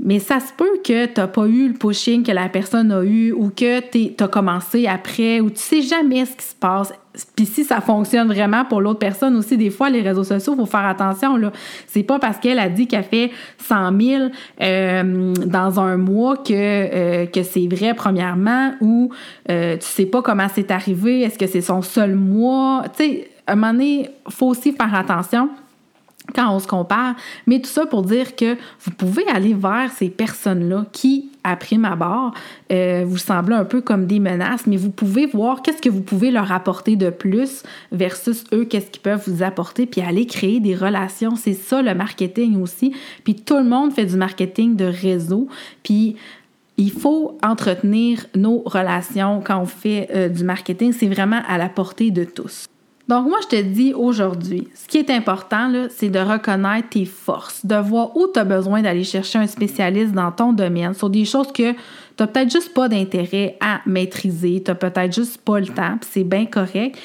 Mais 0.00 0.18
ça 0.18 0.40
se 0.40 0.52
peut 0.52 0.80
que 0.84 1.06
tu 1.06 1.20
n'as 1.20 1.28
pas 1.28 1.46
eu 1.46 1.68
le 1.68 1.74
pushing 1.74 2.24
que 2.24 2.32
la 2.32 2.48
personne 2.48 2.90
a 2.90 3.02
eu 3.04 3.32
ou 3.32 3.50
que 3.50 3.80
tu 3.80 4.12
as 4.22 4.28
commencé 4.28 4.86
après 4.86 5.40
ou 5.40 5.50
tu 5.50 5.60
sais 5.60 5.82
jamais 5.82 6.24
ce 6.24 6.36
qui 6.36 6.44
se 6.44 6.54
passe. 6.54 6.92
Puis 7.36 7.46
si 7.46 7.62
ça 7.62 7.80
fonctionne 7.80 8.26
vraiment 8.26 8.64
pour 8.64 8.80
l'autre 8.80 8.98
personne 8.98 9.36
aussi, 9.36 9.56
des 9.56 9.70
fois, 9.70 9.88
les 9.88 10.00
réseaux 10.00 10.24
sociaux, 10.24 10.54
il 10.54 10.60
faut 10.60 10.66
faire 10.66 10.84
attention. 10.84 11.36
Là. 11.36 11.52
C'est 11.86 12.02
pas 12.02 12.18
parce 12.18 12.38
qu'elle 12.38 12.58
a 12.58 12.68
dit 12.68 12.88
qu'elle 12.88 13.04
fait 13.04 13.30
100 13.58 14.00
000 14.00 14.24
euh, 14.60 15.32
dans 15.46 15.78
un 15.78 15.96
mois 15.96 16.38
que, 16.38 16.52
euh, 16.52 17.26
que 17.26 17.44
c'est 17.44 17.68
vrai, 17.68 17.94
premièrement, 17.94 18.72
ou 18.80 19.10
euh, 19.48 19.76
tu 19.76 19.86
sais 19.86 20.06
pas 20.06 20.22
comment 20.22 20.48
c'est 20.52 20.72
arrivé, 20.72 21.20
est-ce 21.20 21.38
que 21.38 21.46
c'est 21.46 21.60
son 21.60 21.82
seul 21.82 22.16
mois? 22.16 22.82
Tu 22.96 23.04
sais, 23.04 23.30
à 23.46 23.52
un 23.52 23.56
moment 23.56 23.72
donné, 23.72 24.10
faut 24.28 24.48
aussi 24.48 24.72
faire 24.72 24.92
attention 24.92 25.50
quand 26.32 26.54
on 26.54 26.58
se 26.58 26.66
compare, 26.66 27.14
mais 27.46 27.60
tout 27.60 27.68
ça 27.68 27.86
pour 27.86 28.02
dire 28.02 28.34
que 28.34 28.56
vous 28.80 28.90
pouvez 28.92 29.26
aller 29.28 29.52
vers 29.52 29.90
ces 29.92 30.08
personnes-là 30.08 30.86
qui, 30.92 31.30
à 31.44 31.56
prime 31.56 31.84
abord, 31.84 32.32
euh, 32.72 33.04
vous 33.06 33.18
semblent 33.18 33.52
un 33.52 33.64
peu 33.64 33.82
comme 33.82 34.06
des 34.06 34.20
menaces, 34.20 34.66
mais 34.66 34.76
vous 34.76 34.90
pouvez 34.90 35.26
voir 35.26 35.60
qu'est-ce 35.60 35.82
que 35.82 35.90
vous 35.90 36.00
pouvez 36.00 36.30
leur 36.30 36.50
apporter 36.50 36.96
de 36.96 37.10
plus 37.10 37.62
versus 37.92 38.44
eux, 38.52 38.64
qu'est-ce 38.64 38.90
qu'ils 38.90 39.02
peuvent 39.02 39.22
vous 39.26 39.42
apporter, 39.42 39.84
puis 39.84 40.00
aller 40.00 40.26
créer 40.26 40.60
des 40.60 40.74
relations. 40.74 41.36
C'est 41.36 41.52
ça 41.52 41.82
le 41.82 41.94
marketing 41.94 42.60
aussi. 42.60 42.94
Puis 43.24 43.34
tout 43.34 43.56
le 43.56 43.64
monde 43.64 43.92
fait 43.92 44.06
du 44.06 44.16
marketing 44.16 44.76
de 44.76 44.86
réseau, 44.86 45.48
puis 45.82 46.16
il 46.76 46.90
faut 46.90 47.38
entretenir 47.42 48.26
nos 48.34 48.62
relations 48.64 49.40
quand 49.44 49.60
on 49.60 49.66
fait 49.66 50.08
euh, 50.12 50.28
du 50.28 50.42
marketing. 50.42 50.92
C'est 50.92 51.08
vraiment 51.08 51.42
à 51.46 51.58
la 51.58 51.68
portée 51.68 52.10
de 52.10 52.24
tous. 52.24 52.66
Donc, 53.06 53.28
moi, 53.28 53.38
je 53.42 53.48
te 53.48 53.62
dis 53.62 53.92
aujourd'hui, 53.92 54.68
ce 54.74 54.88
qui 54.88 54.96
est 54.96 55.10
important, 55.10 55.70
c'est 55.90 56.08
de 56.08 56.18
reconnaître 56.18 56.88
tes 56.88 57.04
forces, 57.04 57.64
de 57.66 57.76
voir 57.76 58.16
où 58.16 58.28
tu 58.32 58.38
as 58.38 58.44
besoin 58.44 58.80
d'aller 58.80 59.04
chercher 59.04 59.38
un 59.38 59.46
spécialiste 59.46 60.12
dans 60.12 60.32
ton 60.32 60.54
domaine 60.54 60.94
sur 60.94 61.10
des 61.10 61.26
choses 61.26 61.48
que 61.48 61.72
tu 61.72 61.78
n'as 62.18 62.26
peut-être 62.26 62.50
juste 62.50 62.72
pas 62.72 62.88
d'intérêt 62.88 63.58
à 63.60 63.80
maîtriser, 63.84 64.62
tu 64.64 64.70
n'as 64.70 64.74
peut-être 64.74 65.14
juste 65.14 65.38
pas 65.38 65.60
le 65.60 65.66
temps, 65.66 65.98
c'est 66.00 66.24
bien 66.24 66.46
correct. 66.46 66.98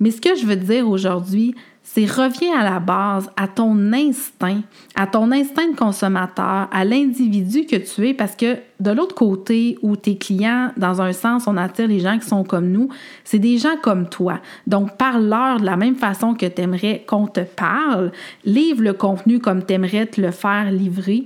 Mais 0.00 0.10
ce 0.10 0.22
que 0.22 0.34
je 0.34 0.46
veux 0.46 0.56
dire 0.56 0.88
aujourd'hui, 0.88 1.54
c'est 1.88 2.04
reviens 2.04 2.58
à 2.58 2.64
la 2.64 2.80
base, 2.80 3.30
à 3.36 3.46
ton 3.46 3.92
instinct, 3.92 4.60
à 4.96 5.06
ton 5.06 5.30
instinct 5.30 5.70
de 5.70 5.76
consommateur, 5.76 6.68
à 6.72 6.84
l'individu 6.84 7.64
que 7.64 7.76
tu 7.76 8.08
es, 8.08 8.12
parce 8.12 8.34
que 8.34 8.56
de 8.80 8.90
l'autre 8.90 9.14
côté, 9.14 9.78
où 9.82 9.94
tes 9.94 10.18
clients, 10.18 10.72
dans 10.76 11.00
un 11.00 11.12
sens, 11.12 11.46
on 11.46 11.56
attire 11.56 11.86
les 11.86 12.00
gens 12.00 12.18
qui 12.18 12.26
sont 12.26 12.42
comme 12.42 12.72
nous, 12.72 12.88
c'est 13.22 13.38
des 13.38 13.56
gens 13.56 13.76
comme 13.80 14.08
toi. 14.08 14.40
Donc, 14.66 14.96
parle-leur 14.96 15.60
de 15.60 15.64
la 15.64 15.76
même 15.76 15.94
façon 15.94 16.34
que 16.34 16.46
tu 16.46 16.60
aimerais 16.60 17.04
qu'on 17.06 17.28
te 17.28 17.40
parle, 17.40 18.10
livre 18.44 18.82
le 18.82 18.92
contenu 18.92 19.38
comme 19.38 19.64
tu 19.64 19.74
aimerais 19.74 20.06
te 20.06 20.20
le 20.20 20.32
faire 20.32 20.72
livrer. 20.72 21.24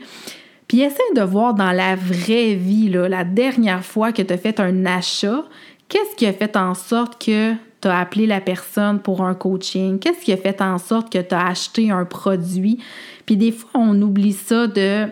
Puis 0.69 0.83
essaie 0.83 1.03
de 1.17 1.23
voir 1.23 1.55
dans 1.55 1.73
la 1.73 1.97
vraie 1.97 2.55
vie, 2.55 2.91
la 2.91 3.25
dernière 3.25 3.85
fois 3.85 4.13
que 4.13 4.21
tu 4.21 4.33
as 4.33 4.39
fait 4.39 4.61
un 4.61 4.85
achat, 4.85 5.43
qu'est-ce 5.89 6.15
qui 6.17 6.27
a 6.27 6.35
fait 6.35 6.55
en 6.57 6.75
sorte 6.75 7.21
que 7.25 7.55
tu 7.81 7.89
as 7.89 7.99
appelé 7.99 8.27
la 8.27 8.41
personne 8.41 9.01
pour 9.01 9.23
un 9.23 9.35
coaching? 9.35 9.99
Qu'est-ce 9.99 10.25
qui 10.25 10.33
a 10.33 10.37
fait 10.37 10.61
en 10.61 10.79
sorte 10.79 11.13
que 11.13 11.19
tu 11.19 11.35
as 11.35 11.47
acheté 11.47 11.91
un 11.91 12.05
produit? 12.05 12.79
Puis 13.27 13.37
des 13.37 13.53
fois, 13.53 13.71
on 13.75 14.01
oublie 14.03 14.33
ça 14.33 14.67
de, 14.67 15.07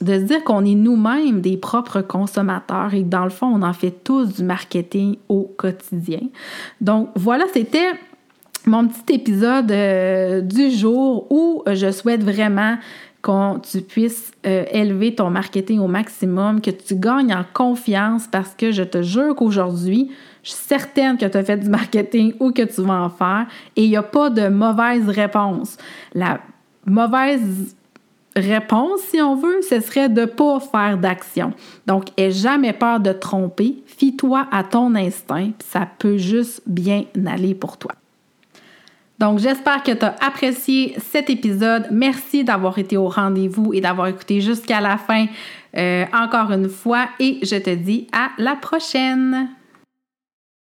se 0.00 0.22
dire 0.22 0.42
qu'on 0.44 0.64
est 0.64 0.74
nous-mêmes 0.74 1.40
des 1.40 1.56
propres 1.56 2.00
consommateurs 2.00 2.94
et 2.94 3.02
dans 3.02 3.24
le 3.24 3.30
fond, 3.30 3.46
on 3.46 3.62
en 3.62 3.72
fait 3.72 4.02
tous 4.02 4.34
du 4.34 4.42
marketing 4.42 5.16
au 5.28 5.52
quotidien. 5.56 6.20
Donc 6.80 7.10
voilà, 7.14 7.44
c'était 7.52 7.92
mon 8.66 8.86
petit 8.86 9.14
épisode 9.14 9.70
euh, 9.70 10.40
du 10.40 10.70
jour 10.70 11.26
où 11.30 11.62
je 11.66 11.90
souhaite 11.90 12.22
vraiment 12.22 12.76
que 13.22 13.58
tu 13.60 13.80
puisses 13.82 14.32
euh, 14.44 14.64
élever 14.72 15.14
ton 15.14 15.30
marketing 15.30 15.78
au 15.78 15.86
maximum, 15.86 16.60
que 16.60 16.70
tu 16.70 16.96
gagnes 16.96 17.32
en 17.32 17.44
confiance 17.52 18.26
parce 18.26 18.54
que 18.54 18.72
je 18.72 18.82
te 18.82 19.02
jure 19.02 19.36
qu'aujourd'hui, 19.36 20.10
je 20.42 20.50
suis 20.50 20.58
certaine 20.66 21.16
que 21.16 21.26
tu 21.26 21.36
as 21.36 21.44
fait 21.44 21.56
du 21.56 21.68
marketing 21.68 22.34
ou 22.40 22.50
que 22.50 22.62
tu 22.62 22.82
vas 22.82 23.04
en 23.04 23.10
faire 23.10 23.46
et 23.76 23.84
il 23.84 23.90
n'y 23.90 23.96
a 23.96 24.02
pas 24.02 24.28
de 24.28 24.48
mauvaise 24.48 25.08
réponse. 25.08 25.78
La 26.14 26.40
mauvaise 26.84 27.76
réponse, 28.34 29.00
si 29.10 29.20
on 29.20 29.36
veut, 29.36 29.62
ce 29.62 29.80
serait 29.80 30.08
de 30.08 30.22
ne 30.22 30.26
pas 30.26 30.58
faire 30.58 30.98
d'action. 30.98 31.52
Donc, 31.86 32.06
n'aie 32.18 32.32
jamais 32.32 32.72
peur 32.72 32.98
de 32.98 33.12
tromper. 33.12 33.82
Fie-toi 33.86 34.46
à 34.50 34.64
ton 34.64 34.94
instinct, 34.94 35.50
ça 35.60 35.86
peut 35.98 36.16
juste 36.16 36.62
bien 36.66 37.04
aller 37.26 37.54
pour 37.54 37.76
toi. 37.76 37.92
Donc, 39.22 39.38
j'espère 39.38 39.84
que 39.84 39.92
tu 39.92 40.04
as 40.04 40.16
apprécié 40.20 40.96
cet 40.98 41.30
épisode. 41.30 41.86
Merci 41.92 42.42
d'avoir 42.42 42.76
été 42.76 42.96
au 42.96 43.06
rendez-vous 43.06 43.72
et 43.72 43.80
d'avoir 43.80 44.08
écouté 44.08 44.40
jusqu'à 44.40 44.80
la 44.80 44.96
fin 44.96 45.26
euh, 45.76 46.04
encore 46.12 46.50
une 46.50 46.68
fois. 46.68 47.06
Et 47.20 47.38
je 47.44 47.54
te 47.54 47.72
dis 47.72 48.08
à 48.10 48.30
la 48.38 48.56
prochaine. 48.56 49.48